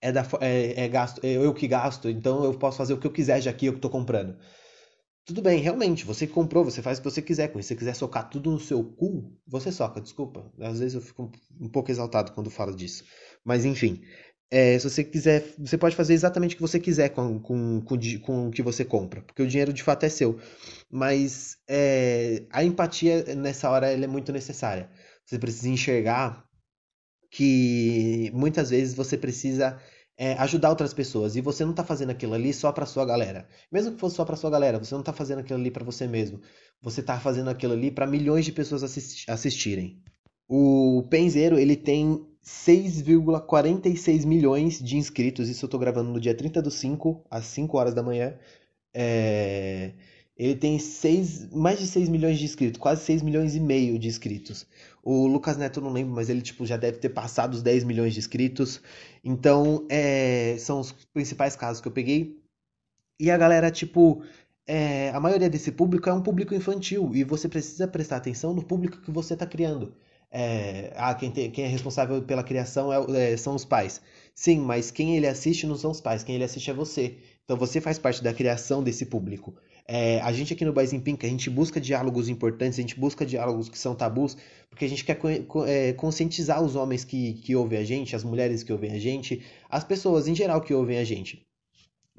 é, 0.00 0.12
da, 0.12 0.26
é, 0.40 0.84
é 0.84 0.88
gasto, 0.88 1.20
é 1.24 1.32
eu 1.32 1.52
que 1.54 1.66
gasto, 1.66 2.08
então 2.08 2.44
eu 2.44 2.54
posso 2.54 2.78
fazer 2.78 2.94
o 2.94 2.98
que 2.98 3.06
eu 3.06 3.12
quiser 3.12 3.40
já 3.40 3.52
que 3.52 3.66
eu 3.66 3.74
que 3.74 3.80
tô 3.80 3.90
comprando. 3.90 4.36
Tudo 5.28 5.42
bem, 5.42 5.60
realmente, 5.60 6.06
você 6.06 6.26
comprou, 6.26 6.64
você 6.64 6.80
faz 6.80 6.98
o 6.98 7.02
que 7.02 7.10
você 7.10 7.20
quiser 7.20 7.48
com 7.48 7.58
isso. 7.58 7.68
Se 7.68 7.74
você 7.74 7.78
quiser 7.78 7.94
socar 7.94 8.30
tudo 8.30 8.50
no 8.50 8.58
seu 8.58 8.82
cu, 8.82 9.30
você 9.46 9.70
soca, 9.70 10.00
desculpa. 10.00 10.50
Às 10.58 10.78
vezes 10.78 10.94
eu 10.94 11.02
fico 11.02 11.30
um 11.60 11.68
pouco 11.68 11.90
exaltado 11.90 12.32
quando 12.32 12.48
falo 12.48 12.74
disso. 12.74 13.04
Mas 13.44 13.66
enfim, 13.66 14.00
é, 14.50 14.78
se 14.78 14.88
você 14.88 15.04
quiser, 15.04 15.44
você 15.58 15.76
pode 15.76 15.94
fazer 15.94 16.14
exatamente 16.14 16.54
o 16.54 16.56
que 16.56 16.62
você 16.62 16.80
quiser 16.80 17.10
com, 17.10 17.38
com, 17.38 17.80
com, 17.82 17.98
com 18.22 18.48
o 18.48 18.50
que 18.50 18.62
você 18.62 18.84
compra, 18.84 19.20
porque 19.22 19.42
o 19.42 19.46
dinheiro 19.46 19.72
de 19.72 19.82
fato 19.82 20.04
é 20.04 20.08
seu. 20.08 20.38
Mas 20.90 21.58
é, 21.68 22.44
a 22.50 22.64
empatia 22.64 23.34
nessa 23.34 23.70
hora 23.70 23.90
é 23.92 24.06
muito 24.06 24.32
necessária. 24.32 24.90
Você 25.24 25.38
precisa 25.38 25.68
enxergar 25.68 26.44
que 27.30 28.30
muitas 28.32 28.70
vezes 28.70 28.94
você 28.94 29.18
precisa 29.18 29.78
é, 30.16 30.32
ajudar 30.34 30.70
outras 30.70 30.94
pessoas 30.94 31.36
e 31.36 31.40
você 31.40 31.64
não 31.64 31.72
está 31.72 31.84
fazendo 31.84 32.10
aquilo 32.10 32.34
ali 32.34 32.52
só 32.54 32.72
para 32.72 32.86
sua 32.86 33.04
galera. 33.04 33.46
Mesmo 33.70 33.92
que 33.92 34.00
fosse 34.00 34.16
só 34.16 34.24
para 34.24 34.36
sua 34.36 34.50
galera, 34.50 34.78
você 34.78 34.94
não 34.94 35.00
está 35.00 35.12
fazendo 35.12 35.40
aquilo 35.40 35.60
ali 35.60 35.70
para 35.70 35.84
você 35.84 36.06
mesmo. 36.06 36.40
Você 36.82 37.00
está 37.00 37.20
fazendo 37.20 37.50
aquilo 37.50 37.74
ali 37.74 37.90
para 37.90 38.06
milhões 38.06 38.44
de 38.44 38.52
pessoas 38.52 38.82
assisti 38.82 39.30
assistirem. 39.30 40.02
O 40.48 41.06
Penzeiro 41.10 41.58
ele 41.58 41.76
tem 41.76 42.26
6,46 42.42 44.24
milhões 44.24 44.78
de 44.82 44.96
inscritos. 44.96 45.48
Isso 45.48 45.66
eu 45.66 45.68
tô 45.68 45.78
gravando 45.78 46.10
no 46.10 46.18
dia 46.20 46.34
30 46.34 46.62
do 46.62 46.70
5, 46.70 47.22
às 47.30 47.44
5 47.46 47.76
horas 47.76 47.94
da 47.94 48.02
manhã. 48.02 48.34
É... 48.94 49.92
Ele 50.36 50.54
tem 50.56 50.78
seis, 50.78 51.50
mais 51.52 51.80
de 51.80 51.86
6 51.86 52.08
milhões 52.08 52.38
de 52.38 52.44
inscritos, 52.44 52.80
quase 52.80 53.04
6 53.04 53.22
milhões 53.22 53.56
e 53.56 53.60
meio 53.60 53.98
de 53.98 54.08
inscritos. 54.08 54.66
O 55.02 55.26
Lucas 55.26 55.56
Neto 55.56 55.80
não 55.80 55.92
lembro, 55.92 56.14
mas 56.14 56.30
ele 56.30 56.40
tipo, 56.40 56.64
já 56.64 56.76
deve 56.76 56.98
ter 56.98 57.08
passado 57.10 57.54
os 57.54 57.62
10 57.62 57.84
milhões 57.84 58.14
de 58.14 58.20
inscritos. 58.20 58.80
Então, 59.22 59.86
é... 59.90 60.56
são 60.58 60.80
os 60.80 60.92
principais 61.12 61.56
casos 61.56 61.82
que 61.82 61.88
eu 61.88 61.92
peguei. 61.92 62.40
E 63.20 63.30
a 63.30 63.36
galera, 63.36 63.70
tipo, 63.70 64.22
é... 64.66 65.10
a 65.10 65.20
maioria 65.20 65.50
desse 65.50 65.72
público 65.72 66.08
é 66.08 66.14
um 66.14 66.22
público 66.22 66.54
infantil. 66.54 67.10
E 67.14 67.24
você 67.24 67.48
precisa 67.48 67.86
prestar 67.88 68.16
atenção 68.16 68.54
no 68.54 68.64
público 68.64 69.02
que 69.02 69.10
você 69.10 69.34
está 69.34 69.46
criando 69.46 69.94
é, 70.30 70.92
ah, 70.96 71.14
quem, 71.14 71.30
tem, 71.30 71.50
quem, 71.50 71.64
é 71.64 71.68
responsável 71.68 72.22
pela 72.22 72.42
criação 72.42 72.92
é, 72.92 73.32
é, 73.32 73.36
são 73.36 73.54
os 73.54 73.64
pais. 73.64 74.00
Sim, 74.34 74.60
mas 74.60 74.90
quem 74.90 75.16
ele 75.16 75.26
assiste 75.26 75.66
não 75.66 75.76
são 75.76 75.90
os 75.90 76.00
pais, 76.00 76.22
quem 76.22 76.34
ele 76.34 76.44
assiste 76.44 76.70
é 76.70 76.74
você. 76.74 77.16
Então 77.44 77.56
você 77.56 77.80
faz 77.80 77.98
parte 77.98 78.22
da 78.22 78.32
criação 78.32 78.82
desse 78.82 79.06
público. 79.06 79.54
É, 79.86 80.20
a 80.20 80.30
gente 80.32 80.52
aqui 80.52 80.66
no 80.66 80.74
in 80.92 81.00
Pink, 81.00 81.24
a 81.24 81.28
gente 81.30 81.48
busca 81.48 81.80
diálogos 81.80 82.28
importantes, 82.28 82.78
a 82.78 82.82
gente 82.82 83.00
busca 83.00 83.24
diálogos 83.24 83.70
que 83.70 83.78
são 83.78 83.94
tabus, 83.94 84.36
porque 84.68 84.84
a 84.84 84.88
gente 84.88 85.02
quer 85.02 85.18
é, 85.66 85.94
conscientizar 85.94 86.62
os 86.62 86.76
homens 86.76 87.04
que, 87.04 87.34
que 87.34 87.56
ouvem 87.56 87.78
a 87.78 87.84
gente, 87.84 88.14
as 88.14 88.22
mulheres 88.22 88.62
que 88.62 88.72
ouvem 88.72 88.92
a 88.92 88.98
gente, 88.98 89.42
as 89.70 89.82
pessoas 89.82 90.28
em 90.28 90.34
geral 90.34 90.60
que 90.60 90.74
ouvem 90.74 90.98
a 90.98 91.04
gente 91.04 91.47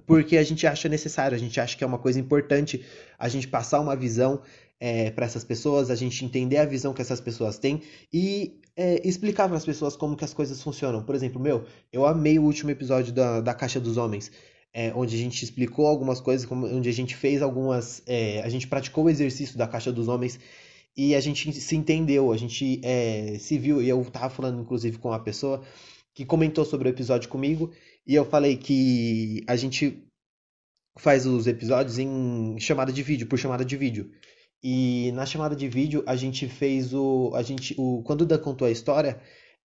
porque 0.09 0.37
a 0.37 0.43
gente 0.43 0.65
acha 0.65 0.89
necessário, 0.89 1.35
a 1.35 1.39
gente 1.39 1.61
acha 1.61 1.77
que 1.77 1.83
é 1.83 1.87
uma 1.87 1.99
coisa 1.99 2.19
importante 2.19 2.83
a 3.19 3.29
gente 3.29 3.47
passar 3.47 3.79
uma 3.79 3.95
visão 3.95 4.41
é, 4.79 5.11
para 5.11 5.23
essas 5.23 5.43
pessoas, 5.43 5.91
a 5.91 5.95
gente 5.95 6.25
entender 6.25 6.57
a 6.57 6.65
visão 6.65 6.95
que 6.95 7.01
essas 7.03 7.21
pessoas 7.21 7.59
têm 7.59 7.83
e 8.11 8.59
é, 8.75 9.07
explicar 9.07 9.47
para 9.47 9.55
as 9.55 9.63
pessoas 9.63 9.95
como 9.95 10.15
que 10.15 10.25
as 10.25 10.33
coisas 10.33 10.63
funcionam. 10.63 11.03
Por 11.03 11.13
exemplo, 11.13 11.39
meu, 11.39 11.63
eu 11.93 12.07
amei 12.07 12.39
o 12.39 12.43
último 12.43 12.71
episódio 12.71 13.13
da, 13.13 13.39
da 13.39 13.53
Caixa 13.53 13.79
dos 13.79 13.97
Homens, 13.97 14.31
é, 14.73 14.91
onde 14.95 15.13
a 15.15 15.19
gente 15.19 15.43
explicou 15.43 15.85
algumas 15.85 16.19
coisas, 16.19 16.51
onde 16.51 16.89
a 16.89 16.93
gente 16.93 17.15
fez 17.15 17.43
algumas. 17.43 18.01
É, 18.07 18.41
a 18.41 18.49
gente 18.49 18.65
praticou 18.65 19.03
o 19.03 19.09
exercício 19.11 19.59
da 19.59 19.67
Caixa 19.67 19.91
dos 19.91 20.07
Homens 20.07 20.39
e 20.97 21.13
a 21.13 21.19
gente 21.19 21.53
se 21.53 21.75
entendeu, 21.75 22.31
a 22.31 22.37
gente 22.37 22.81
é, 22.83 23.37
se 23.39 23.59
viu, 23.59 23.79
e 23.79 23.87
eu 23.87 24.03
tava 24.05 24.31
falando 24.31 24.59
inclusive 24.59 24.97
com 24.97 25.09
uma 25.09 25.19
pessoa 25.19 25.61
que 26.15 26.25
comentou 26.25 26.65
sobre 26.65 26.89
o 26.89 26.91
episódio 26.91 27.29
comigo, 27.29 27.71
e 28.09 28.15
eu 28.15 28.25
falei 28.25 28.57
que 28.57 29.43
a 29.47 29.55
gente 29.55 30.03
faz 30.97 31.27
os 31.27 31.45
episódios 31.45 31.99
em 31.99 32.59
chamada 32.59 32.91
de 32.91 33.03
vídeo, 33.03 33.27
por 33.27 33.37
chamada 33.37 33.63
de 33.63 33.77
vídeo. 33.77 34.11
E 34.63 35.11
na 35.13 35.27
chamada 35.27 35.55
de 35.55 35.69
vídeo 35.69 36.03
a 36.07 36.15
gente 36.15 36.47
fez 36.47 36.91
o. 36.91 37.31
A 37.35 37.43
gente, 37.43 37.75
o 37.77 38.01
quando 38.01 38.21
o 38.21 38.25
Dan 38.25 38.39
contou 38.39 38.67
a 38.67 38.71
história, 38.71 39.21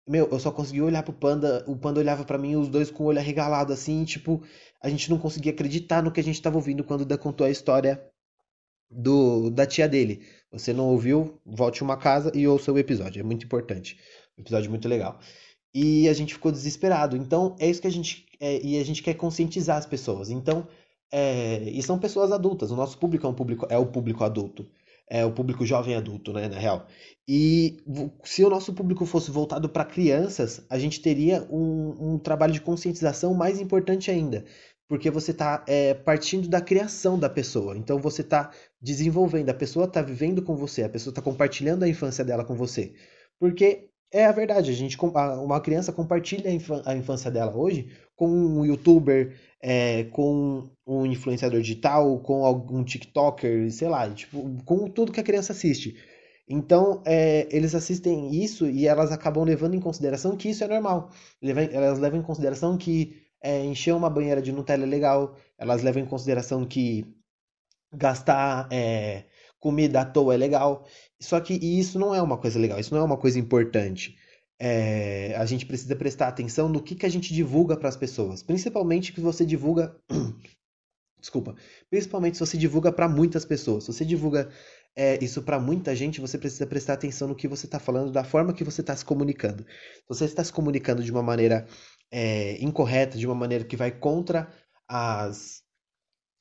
meu, 0.08 0.26
eu 0.32 0.40
só 0.40 0.50
consegui 0.50 0.80
olhar 0.80 1.02
pro 1.02 1.12
Panda, 1.12 1.62
o 1.68 1.76
Panda 1.76 2.00
olhava 2.00 2.24
para 2.24 2.38
mim, 2.38 2.56
os 2.56 2.70
dois 2.70 2.90
com 2.90 3.04
o 3.04 3.06
olho 3.08 3.18
arregalado 3.18 3.74
assim, 3.74 4.06
tipo, 4.06 4.42
a 4.82 4.88
gente 4.88 5.10
não 5.10 5.18
conseguia 5.18 5.52
acreditar 5.52 6.02
no 6.02 6.10
que 6.10 6.20
a 6.20 6.24
gente 6.24 6.36
estava 6.36 6.56
ouvindo 6.56 6.82
quando 6.82 7.02
o 7.02 7.04
Dan 7.04 7.18
contou 7.18 7.46
a 7.46 7.50
história 7.50 8.02
do 8.90 9.50
da 9.50 9.66
tia 9.66 9.86
dele. 9.86 10.26
Você 10.50 10.72
não 10.72 10.86
ouviu? 10.86 11.38
Volte 11.44 11.82
uma 11.82 11.98
casa 11.98 12.32
e 12.34 12.48
ouça 12.48 12.72
o 12.72 12.78
episódio, 12.78 13.20
é 13.20 13.22
muito 13.22 13.44
importante. 13.44 13.98
Um 14.38 14.40
episódio 14.40 14.70
muito 14.70 14.88
legal. 14.88 15.20
E 15.74 16.08
a 16.08 16.12
gente 16.12 16.34
ficou 16.34 16.50
desesperado. 16.50 17.16
Então, 17.16 17.56
é 17.58 17.68
isso 17.68 17.80
que 17.80 17.86
a 17.86 17.92
gente 17.92 18.26
é, 18.40 18.60
e 18.64 18.78
a 18.78 18.84
gente 18.84 19.02
quer 19.02 19.14
conscientizar 19.14 19.76
as 19.76 19.86
pessoas. 19.86 20.30
Então, 20.30 20.66
é, 21.12 21.62
e 21.70 21.82
são 21.82 21.98
pessoas 21.98 22.32
adultas. 22.32 22.70
O 22.70 22.76
nosso 22.76 22.98
público 22.98 23.26
é 23.26 23.30
um 23.30 23.34
público 23.34 23.66
é 23.68 23.78
o 23.78 23.86
público 23.86 24.24
adulto 24.24 24.66
é, 25.10 25.24
o 25.26 25.32
público 25.32 25.66
jovem 25.66 25.96
adulto, 25.96 26.32
né, 26.32 26.48
na 26.48 26.56
real. 26.56 26.86
E 27.28 27.78
se 28.24 28.44
o 28.44 28.48
nosso 28.48 28.72
público 28.72 29.04
fosse 29.04 29.30
voltado 29.30 29.68
para 29.68 29.84
crianças, 29.84 30.64
a 30.70 30.78
gente 30.78 31.02
teria 31.02 31.42
um, 31.50 32.14
um, 32.14 32.18
trabalho 32.18 32.52
de 32.52 32.60
conscientização 32.60 33.34
mais 33.34 33.60
importante 33.60 34.10
ainda, 34.10 34.44
porque 34.88 35.10
você 35.10 35.32
está 35.32 35.64
é, 35.66 35.94
partindo 35.94 36.48
da 36.48 36.60
criação 36.60 37.18
da 37.18 37.28
pessoa. 37.28 37.76
Então 37.76 37.98
você 37.98 38.22
está 38.22 38.52
desenvolvendo, 38.80 39.50
a 39.50 39.54
pessoa 39.54 39.86
está 39.86 40.00
vivendo 40.00 40.42
com 40.42 40.54
você, 40.56 40.84
a 40.84 40.88
pessoa 40.88 41.10
está 41.10 41.20
compartilhando 41.20 41.82
a 41.82 41.88
infância 41.88 42.24
dela 42.24 42.44
com 42.44 42.54
você. 42.54 42.94
Porque 43.38 43.89
é 44.12 44.26
a 44.26 44.32
verdade, 44.32 44.70
a 44.70 44.74
gente, 44.74 44.98
uma 45.00 45.60
criança 45.60 45.92
compartilha 45.92 46.50
a 46.84 46.94
infância 46.94 47.30
dela 47.30 47.56
hoje 47.56 47.88
com 48.16 48.28
um 48.28 48.64
youtuber, 48.64 49.38
é, 49.62 50.04
com 50.04 50.68
um 50.86 51.06
influenciador 51.06 51.60
digital, 51.60 52.18
com 52.20 52.44
algum 52.44 52.82
TikToker, 52.84 53.70
sei 53.72 53.88
lá, 53.88 54.08
tipo, 54.10 54.62
com 54.64 54.88
tudo 54.88 55.12
que 55.12 55.20
a 55.20 55.24
criança 55.24 55.52
assiste. 55.52 55.96
Então, 56.48 57.00
é, 57.06 57.46
eles 57.50 57.74
assistem 57.74 58.34
isso 58.34 58.68
e 58.68 58.86
elas 58.86 59.12
acabam 59.12 59.44
levando 59.44 59.74
em 59.74 59.80
consideração 59.80 60.36
que 60.36 60.50
isso 60.50 60.64
é 60.64 60.68
normal. 60.68 61.10
Elas 61.40 61.98
levam 62.00 62.18
em 62.18 62.22
consideração 62.22 62.76
que 62.76 63.16
é, 63.40 63.64
encher 63.64 63.94
uma 63.94 64.10
banheira 64.10 64.42
de 64.42 64.52
Nutella 64.52 64.84
é 64.84 64.86
legal, 64.86 65.36
elas 65.56 65.82
levam 65.82 66.02
em 66.02 66.06
consideração 66.06 66.66
que 66.66 67.06
gastar 67.92 68.68
é, 68.70 69.24
comida 69.60 70.00
à 70.00 70.04
toa 70.04 70.34
é 70.34 70.36
legal. 70.36 70.86
Só 71.20 71.38
que 71.40 71.54
isso 71.54 71.98
não 71.98 72.14
é 72.14 72.22
uma 72.22 72.38
coisa 72.38 72.58
legal, 72.58 72.80
isso 72.80 72.94
não 72.94 73.02
é 73.02 73.04
uma 73.04 73.18
coisa 73.18 73.38
importante. 73.38 74.16
É, 74.58 75.34
a 75.36 75.46
gente 75.46 75.64
precisa 75.64 75.94
prestar 75.96 76.28
atenção 76.28 76.68
no 76.68 76.82
que, 76.82 76.94
que 76.94 77.06
a 77.06 77.08
gente 77.08 77.32
divulga 77.32 77.76
para 77.76 77.88
as 77.88 77.96
pessoas, 77.96 78.42
principalmente 78.42 79.12
que 79.12 79.20
você 79.20 79.44
divulga. 79.44 79.96
Desculpa. 81.20 81.54
Principalmente 81.90 82.38
se 82.38 82.46
você 82.46 82.56
divulga 82.56 82.90
para 82.90 83.06
muitas 83.06 83.44
pessoas. 83.44 83.84
Se 83.84 83.92
você 83.92 84.06
divulga 84.06 84.50
é, 84.96 85.22
isso 85.22 85.42
para 85.42 85.60
muita 85.60 85.94
gente, 85.94 86.20
você 86.20 86.38
precisa 86.38 86.66
prestar 86.66 86.94
atenção 86.94 87.28
no 87.28 87.34
que 87.34 87.46
você 87.46 87.66
está 87.66 87.78
falando, 87.78 88.10
da 88.10 88.24
forma 88.24 88.54
que 88.54 88.64
você 88.64 88.80
está 88.80 88.96
se 88.96 89.04
comunicando. 89.04 89.64
Se 89.64 90.08
você 90.08 90.24
está 90.24 90.42
se 90.42 90.52
comunicando 90.52 91.02
de 91.02 91.12
uma 91.12 91.22
maneira 91.22 91.66
é, 92.10 92.62
incorreta, 92.64 93.18
de 93.18 93.26
uma 93.26 93.34
maneira 93.34 93.64
que 93.64 93.76
vai 93.76 93.90
contra 93.90 94.50
as, 94.88 95.62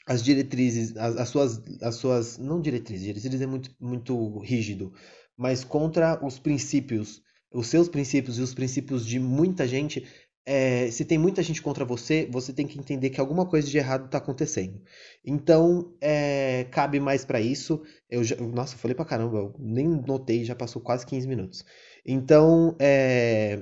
as 0.10 0.24
diretrizes, 0.24 0.98
as, 0.98 1.16
as, 1.18 1.30
suas, 1.30 1.62
as 1.84 1.96
suas. 1.96 2.38
Não 2.39 2.60
diretrizes, 2.60 3.06
diretrizes 3.06 3.42
é 3.42 3.46
muito, 3.46 3.70
muito 3.80 4.39
rígido, 4.39 4.92
mas 5.38 5.63
contra 5.63 6.20
os 6.25 6.39
princípios, 6.39 7.22
os 7.54 7.68
seus 7.68 7.88
princípios 7.88 8.39
e 8.39 8.42
os 8.42 8.54
princípios 8.56 9.06
de 9.06 9.20
muita 9.20 9.68
gente. 9.68 10.08
É, 10.46 10.89
se 10.89 11.06
tem 11.06 11.20
muita 11.20 11.44
gente 11.44 11.62
contra 11.62 11.86
você, 11.86 12.28
você 12.32 12.51
tem 12.51 12.66
que 12.66 12.80
entender 12.80 13.12
que 13.12 13.22
alguma 13.22 13.46
coisa 13.46 13.70
de 13.70 13.78
errado 13.78 14.06
está 14.06 14.18
acontecendo. 14.18 14.82
Então, 15.24 15.94
é, 16.01 16.66
cabe 16.72 17.00
mais 17.00 17.24
para 17.24 17.39
isso. 17.39 17.84
Eu 18.10 18.24
já, 18.24 18.36
nossa, 18.38 18.75
falei 18.78 18.96
pra 18.96 19.06
caramba, 19.06 19.38
eu 19.38 19.56
nem 19.60 19.88
notei, 19.88 20.44
já 20.44 20.56
passou 20.56 20.82
quase 20.82 21.06
15 21.06 21.28
minutos. 21.28 21.63
Então, 22.04 22.75
é, 22.80 23.60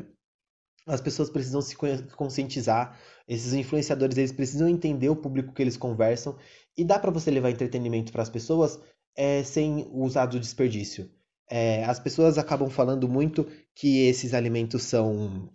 as 0.85 1.01
pessoas 1.01 1.29
precisam 1.29 1.61
se 1.61 1.75
conscientizar 2.15 2.97
Esses 3.27 3.53
influenciadores, 3.53 4.17
eles 4.17 4.31
precisam 4.31 4.69
entender 4.69 5.09
o 5.09 5.15
público 5.15 5.53
que 5.53 5.61
eles 5.61 5.75
conversam 5.75 6.37
e 6.77 6.85
dá 6.85 6.97
para 6.97 7.11
você 7.11 7.29
levar 7.29 7.49
entretenimento 7.49 8.11
para 8.11 8.21
as 8.21 8.29
pessoas 8.29 8.79
é, 9.15 9.43
sem 9.43 9.87
usar 9.91 10.27
do 10.27 10.39
desperdício. 10.39 11.09
É, 11.49 11.83
as 11.85 11.99
pessoas 11.99 12.37
acabam 12.37 12.69
falando 12.69 13.07
muito 13.07 13.47
que 13.73 14.05
esses 14.05 14.33
alimentos 14.33 14.83
são, 14.83 15.49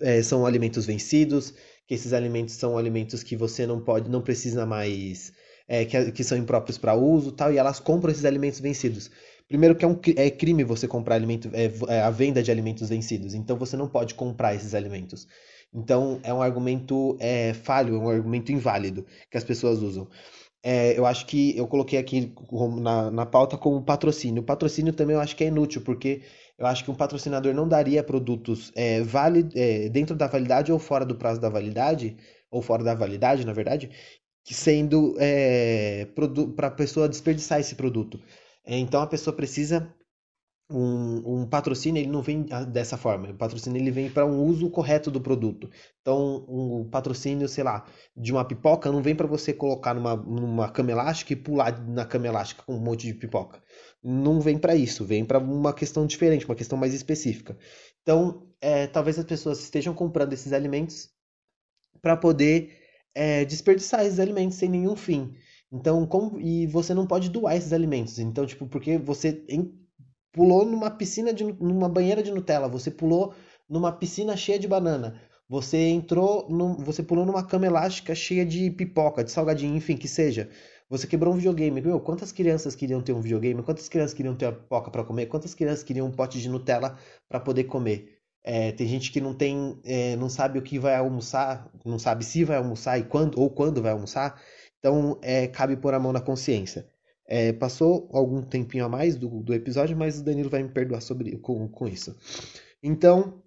é, 0.00 0.22
são 0.22 0.46
alimentos 0.46 0.86
vencidos, 0.86 1.54
que 1.86 1.94
esses 1.94 2.12
alimentos 2.12 2.54
são 2.54 2.78
alimentos 2.78 3.22
que 3.22 3.36
você 3.36 3.66
não 3.66 3.80
pode, 3.80 4.08
não 4.08 4.22
precisa 4.22 4.64
mais, 4.64 5.32
é, 5.68 5.84
que, 5.84 6.12
que 6.12 6.24
são 6.24 6.38
impróprios 6.38 6.78
para 6.78 6.94
uso, 6.94 7.32
tal, 7.32 7.52
e 7.52 7.58
elas 7.58 7.80
compram 7.80 8.10
esses 8.10 8.24
alimentos 8.24 8.60
vencidos. 8.60 9.10
Primeiro 9.48 9.74
que 9.74 9.84
é, 9.84 9.88
um, 9.88 9.98
é 10.16 10.30
crime 10.30 10.62
você 10.62 10.86
comprar 10.86 11.16
alimento, 11.16 11.50
é, 11.52 11.70
é, 11.88 12.02
a 12.02 12.10
venda 12.10 12.40
de 12.40 12.52
alimentos 12.52 12.88
vencidos, 12.88 13.34
então 13.34 13.56
você 13.58 13.76
não 13.76 13.88
pode 13.88 14.14
comprar 14.14 14.54
esses 14.54 14.74
alimentos. 14.74 15.26
Então 15.72 16.20
é 16.22 16.32
um 16.34 16.42
argumento 16.42 17.16
é, 17.20 17.54
falho, 17.54 17.94
é 17.94 17.98
um 17.98 18.08
argumento 18.08 18.52
inválido 18.52 19.06
que 19.30 19.38
as 19.38 19.44
pessoas 19.44 19.80
usam. 19.80 20.08
É, 20.62 20.98
eu 20.98 21.06
acho 21.06 21.26
que 21.26 21.56
eu 21.56 21.66
coloquei 21.66 21.98
aqui 21.98 22.34
na, 22.80 23.10
na 23.10 23.26
pauta 23.26 23.56
como 23.56 23.82
patrocínio. 23.82 24.42
O 24.42 24.44
patrocínio 24.44 24.92
também 24.92 25.14
eu 25.14 25.20
acho 25.20 25.34
que 25.34 25.44
é 25.44 25.46
inútil, 25.46 25.80
porque 25.82 26.22
eu 26.58 26.66
acho 26.66 26.84
que 26.84 26.90
um 26.90 26.94
patrocinador 26.94 27.54
não 27.54 27.66
daria 27.66 28.02
produtos 28.02 28.70
é, 28.74 29.00
valid, 29.00 29.50
é, 29.58 29.88
dentro 29.88 30.14
da 30.14 30.26
validade 30.26 30.70
ou 30.70 30.78
fora 30.78 31.06
do 31.06 31.16
prazo 31.16 31.40
da 31.40 31.48
validade, 31.48 32.16
ou 32.50 32.60
fora 32.60 32.84
da 32.84 32.94
validade, 32.94 33.46
na 33.46 33.52
verdade, 33.52 33.90
que 34.44 34.52
sendo 34.52 35.14
é, 35.18 36.06
para 36.56 36.66
a 36.66 36.70
pessoa 36.70 37.08
desperdiçar 37.08 37.60
esse 37.60 37.74
produto. 37.74 38.20
É, 38.64 38.76
então 38.76 39.00
a 39.00 39.06
pessoa 39.06 39.34
precisa 39.34 39.94
um, 40.70 41.40
um, 41.40 41.46
patrocínio 41.46 42.00
ele 42.00 42.10
não 42.10 42.22
vem 42.22 42.42
dessa 42.68 42.96
forma. 42.96 43.30
O 43.30 43.34
patrocínio 43.34 43.80
ele 43.80 43.90
vem 43.90 44.10
para 44.10 44.24
um 44.24 44.42
uso 44.44 44.70
correto 44.70 45.10
do 45.10 45.20
produto. 45.20 45.68
Então, 46.00 46.44
um 46.48 46.88
patrocínio, 46.88 47.48
sei 47.48 47.64
lá, 47.64 47.84
de 48.16 48.32
uma 48.32 48.44
pipoca 48.44 48.90
não 48.90 49.02
vem 49.02 49.14
para 49.14 49.26
você 49.26 49.52
colocar 49.52 49.94
numa, 49.94 50.16
numa 50.16 50.68
cama 50.70 50.92
elástica 50.92 51.32
e 51.32 51.36
pular 51.36 51.78
na 51.88 52.04
cama 52.04 52.26
elástica 52.28 52.62
com 52.62 52.74
um 52.74 52.80
monte 52.80 53.06
de 53.06 53.14
pipoca. 53.14 53.62
Não 54.02 54.40
vem 54.40 54.56
para 54.58 54.74
isso, 54.74 55.04
vem 55.04 55.24
para 55.24 55.38
uma 55.38 55.72
questão 55.72 56.06
diferente, 56.06 56.46
uma 56.46 56.54
questão 56.54 56.78
mais 56.78 56.94
específica. 56.94 57.58
Então, 58.02 58.46
é, 58.60 58.86
talvez 58.86 59.18
as 59.18 59.24
pessoas 59.24 59.60
estejam 59.60 59.92
comprando 59.92 60.32
esses 60.32 60.52
alimentos 60.52 61.10
para 62.00 62.16
poder 62.16 62.76
é, 63.14 63.44
desperdiçar 63.44 64.04
esses 64.04 64.20
alimentos 64.20 64.56
sem 64.56 64.68
nenhum 64.68 64.96
fim. 64.96 65.34
Então, 65.72 66.04
como, 66.06 66.40
e 66.40 66.66
você 66.66 66.92
não 66.92 67.06
pode 67.06 67.28
doar 67.28 67.56
esses 67.56 67.72
alimentos. 67.72 68.18
Então, 68.18 68.44
tipo, 68.44 68.66
porque 68.66 68.98
você 68.98 69.44
pulou 70.32 70.64
numa 70.64 70.90
piscina 70.90 71.32
de 71.32 71.44
numa 71.44 71.88
banheira 71.88 72.22
de 72.22 72.30
Nutella, 72.30 72.68
você 72.68 72.90
pulou 72.90 73.34
numa 73.68 73.92
piscina 73.92 74.36
cheia 74.36 74.58
de 74.58 74.68
banana. 74.68 75.20
Você 75.48 75.76
entrou, 75.88 76.48
no, 76.48 76.76
você 76.76 77.02
pulou 77.02 77.26
numa 77.26 77.44
cama 77.44 77.66
elástica 77.66 78.14
cheia 78.14 78.46
de 78.46 78.70
pipoca, 78.70 79.24
de 79.24 79.32
salgadinho, 79.32 79.76
enfim, 79.76 79.96
que 79.96 80.06
seja. 80.06 80.48
Você 80.88 81.06
quebrou 81.06 81.34
um 81.34 81.36
videogame. 81.36 81.80
Meu, 81.80 82.00
quantas 82.00 82.32
crianças 82.32 82.74
queriam 82.76 83.02
ter 83.02 83.12
um 83.12 83.20
videogame? 83.20 83.62
Quantas 83.62 83.88
crianças 83.88 84.14
queriam 84.14 84.34
ter 84.36 84.46
a 84.46 84.52
pipoca 84.52 84.90
para 84.90 85.04
comer? 85.04 85.26
Quantas 85.26 85.54
crianças 85.54 85.82
queriam 85.84 86.06
um 86.06 86.10
pote 86.12 86.40
de 86.40 86.48
Nutella 86.48 86.96
para 87.28 87.40
poder 87.40 87.64
comer? 87.64 88.18
É, 88.42 88.72
tem 88.72 88.86
gente 88.86 89.12
que 89.12 89.20
não 89.20 89.34
tem, 89.34 89.80
é, 89.84 90.16
não 90.16 90.28
sabe 90.28 90.58
o 90.58 90.62
que 90.62 90.78
vai 90.78 90.96
almoçar, 90.96 91.70
não 91.84 91.98
sabe 91.98 92.24
se 92.24 92.44
vai 92.44 92.56
almoçar 92.56 92.98
e 92.98 93.04
quando 93.04 93.40
ou 93.40 93.50
quando 93.50 93.82
vai 93.82 93.92
almoçar. 93.92 94.40
Então, 94.78 95.18
é, 95.22 95.46
cabe 95.46 95.76
pôr 95.76 95.94
a 95.94 96.00
mão 96.00 96.12
na 96.12 96.20
consciência. 96.20 96.88
É, 97.32 97.52
passou 97.52 98.08
algum 98.12 98.42
tempinho 98.42 98.84
a 98.84 98.88
mais 98.88 99.16
do, 99.16 99.28
do 99.40 99.54
episódio, 99.54 99.96
mas 99.96 100.18
o 100.18 100.24
Danilo 100.24 100.50
vai 100.50 100.64
me 100.64 100.68
perdoar 100.68 101.00
sobre 101.00 101.36
com, 101.38 101.68
com 101.68 101.86
isso. 101.86 102.16
Então, 102.82 103.40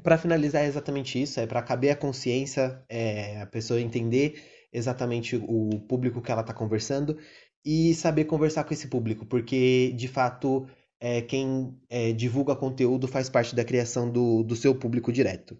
para 0.00 0.16
finalizar, 0.16 0.62
é 0.62 0.68
exatamente 0.68 1.20
isso: 1.20 1.40
é 1.40 1.46
para 1.46 1.60
caber 1.60 1.90
a 1.90 1.96
consciência, 1.96 2.80
é, 2.88 3.40
a 3.40 3.46
pessoa 3.46 3.80
entender 3.80 4.40
exatamente 4.72 5.34
o 5.36 5.80
público 5.88 6.22
que 6.22 6.30
ela 6.30 6.42
está 6.42 6.54
conversando 6.54 7.18
e 7.64 7.92
saber 7.94 8.26
conversar 8.26 8.62
com 8.62 8.72
esse 8.72 8.86
público, 8.86 9.26
porque 9.26 9.92
de 9.96 10.06
fato 10.06 10.66
é, 11.00 11.20
quem 11.20 11.76
é, 11.88 12.12
divulga 12.12 12.54
conteúdo 12.54 13.08
faz 13.08 13.28
parte 13.28 13.56
da 13.56 13.64
criação 13.64 14.10
do, 14.10 14.44
do 14.44 14.54
seu 14.54 14.74
público 14.74 15.12
direto. 15.12 15.58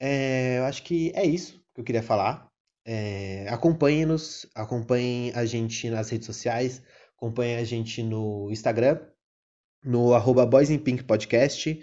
É, 0.00 0.58
eu 0.58 0.64
acho 0.64 0.82
que 0.82 1.12
é 1.14 1.24
isso 1.24 1.62
que 1.72 1.80
eu 1.80 1.84
queria 1.84 2.02
falar. 2.02 2.49
É, 2.84 3.46
Acompanhe-nos, 3.48 4.46
acompanhem 4.54 5.32
a 5.34 5.44
gente 5.44 5.88
nas 5.90 6.08
redes 6.08 6.26
sociais, 6.26 6.82
acompanhem 7.16 7.56
a 7.56 7.64
gente 7.64 8.02
no 8.02 8.50
Instagram, 8.50 9.00
no 9.84 10.14
arroba 10.14 10.46
Boys 10.46 10.70
in 10.70 10.78
Pink 10.78 11.04
Podcast, 11.04 11.80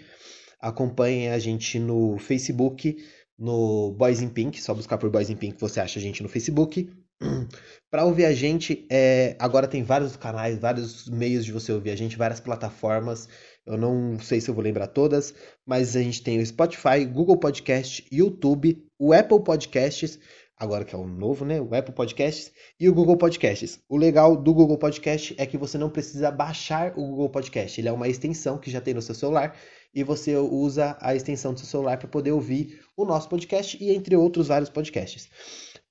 acompanhem 0.60 1.30
a 1.30 1.38
gente 1.38 1.78
no 1.78 2.18
Facebook, 2.18 2.96
no 3.38 3.92
Boys 3.92 4.20
in 4.20 4.28
Pink, 4.28 4.60
só 4.60 4.74
buscar 4.74 4.98
por 4.98 5.10
Boys 5.10 5.30
in 5.30 5.36
Pink 5.36 5.60
você 5.60 5.80
acha 5.80 5.98
a 5.98 6.02
gente 6.02 6.22
no 6.22 6.28
Facebook. 6.28 6.90
Para 7.90 8.04
ouvir 8.04 8.26
a 8.26 8.32
gente, 8.32 8.86
é, 8.90 9.36
agora 9.38 9.66
tem 9.66 9.82
vários 9.82 10.16
canais, 10.16 10.58
vários 10.58 11.08
meios 11.08 11.44
de 11.44 11.52
você 11.52 11.72
ouvir 11.72 11.90
a 11.90 11.96
gente, 11.96 12.16
várias 12.16 12.40
plataformas. 12.40 13.28
Eu 13.66 13.76
não 13.76 14.18
sei 14.20 14.40
se 14.40 14.50
eu 14.50 14.54
vou 14.54 14.62
lembrar 14.62 14.88
todas, 14.88 15.34
mas 15.66 15.96
a 15.96 16.02
gente 16.02 16.22
tem 16.22 16.38
o 16.40 16.46
Spotify, 16.46 17.04
Google 17.04 17.38
Podcast, 17.38 18.06
YouTube, 18.10 18.84
o 18.98 19.12
Apple 19.12 19.42
Podcasts 19.42 20.18
agora 20.58 20.84
que 20.84 20.94
é 20.94 20.98
o 20.98 21.06
novo, 21.06 21.44
né? 21.44 21.60
O 21.60 21.74
Apple 21.74 21.94
Podcasts 21.94 22.52
e 22.78 22.88
o 22.88 22.94
Google 22.94 23.16
Podcasts. 23.16 23.80
O 23.88 23.96
legal 23.96 24.36
do 24.36 24.52
Google 24.52 24.76
Podcast 24.76 25.34
é 25.38 25.46
que 25.46 25.56
você 25.56 25.78
não 25.78 25.88
precisa 25.88 26.30
baixar 26.30 26.92
o 26.96 27.06
Google 27.06 27.30
Podcast. 27.30 27.80
Ele 27.80 27.88
é 27.88 27.92
uma 27.92 28.08
extensão 28.08 28.58
que 28.58 28.70
já 28.70 28.80
tem 28.80 28.94
no 28.94 29.02
seu 29.02 29.14
celular 29.14 29.56
e 29.94 30.02
você 30.02 30.36
usa 30.36 30.96
a 31.00 31.14
extensão 31.14 31.52
do 31.52 31.60
seu 31.60 31.68
celular 31.68 31.98
para 31.98 32.08
poder 32.08 32.32
ouvir 32.32 32.80
o 32.96 33.04
nosso 33.04 33.28
podcast 33.28 33.82
e 33.82 33.90
entre 33.94 34.16
outros 34.16 34.48
vários 34.48 34.68
podcasts. 34.68 35.28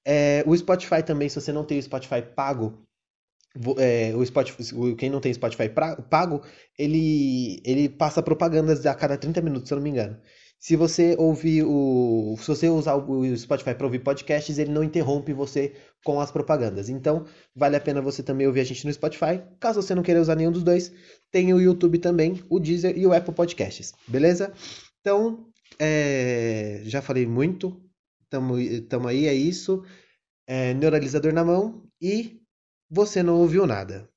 É, 0.06 0.44
o 0.46 0.56
Spotify 0.56 1.02
também, 1.04 1.30
se 1.30 1.40
você 1.40 1.52
não 1.52 1.64
tem 1.64 1.80
o 1.80 1.84
Spotify 1.84 2.22
pago, 2.22 2.86
é, 3.78 4.14
o 4.16 4.26
Spotify, 4.26 4.96
quem 4.98 5.10
não 5.10 5.20
tem 5.20 5.34
Spotify 5.34 5.70
pago, 6.10 6.42
ele, 6.78 7.62
ele 7.66 7.90
passa 7.90 8.22
propagandas 8.22 8.86
a 8.86 8.94
cada 8.94 9.18
30 9.18 9.42
minutos, 9.42 9.68
se 9.68 9.74
eu 9.74 9.78
não 9.78 9.84
me 9.84 9.90
engano. 9.90 10.18
Se 10.60 10.76
você 10.76 11.16
ouvir 11.20 11.64
o. 11.64 12.36
Se 12.40 12.48
você 12.48 12.70
usar 12.70 12.96
o 12.96 13.38
Spotify 13.38 13.76
para 13.76 13.86
ouvir 13.86 14.00
podcasts, 14.00 14.58
ele 14.58 14.72
não 14.72 14.84
interrompe 14.84 15.32
você 15.32 15.76
com 16.04 16.20
as 16.20 16.32
propagandas. 16.32 16.90
Então, 16.90 17.26
vale 17.56 17.76
a 17.76 17.80
pena 17.80 18.02
você 18.02 18.24
também 18.24 18.48
ouvir 18.48 18.62
a 18.62 18.64
gente 18.64 18.86
no 18.86 18.92
Spotify. 18.92 19.42
Caso 19.60 19.82
você 19.82 19.94
não 19.94 20.02
queira 20.02 20.22
usar 20.22 20.36
nenhum 20.36 20.52
dos 20.52 20.64
dois, 20.64 20.92
tem 21.32 21.54
o 21.54 21.62
YouTube 21.62 22.00
também, 22.00 22.44
o 22.50 22.60
Deezer 22.60 22.98
e 22.98 23.06
o 23.06 23.14
Apple 23.14 23.34
Podcasts. 23.34 23.94
Beleza? 24.08 24.52
Então, 25.00 25.48
é... 25.80 26.82
já 26.86 27.02
falei 27.02 27.28
muito. 27.28 27.80
Tamo, 28.30 28.56
tamo 28.90 29.08
aí, 29.08 29.28
é 29.28 29.34
isso. 29.34 29.84
É, 30.48 30.74
neuralizador 30.74 31.34
na 31.34 31.44
mão 31.44 31.84
e 32.02 32.42
você 32.90 33.22
não 33.22 33.40
ouviu 33.40 33.68
nada. 33.68 34.10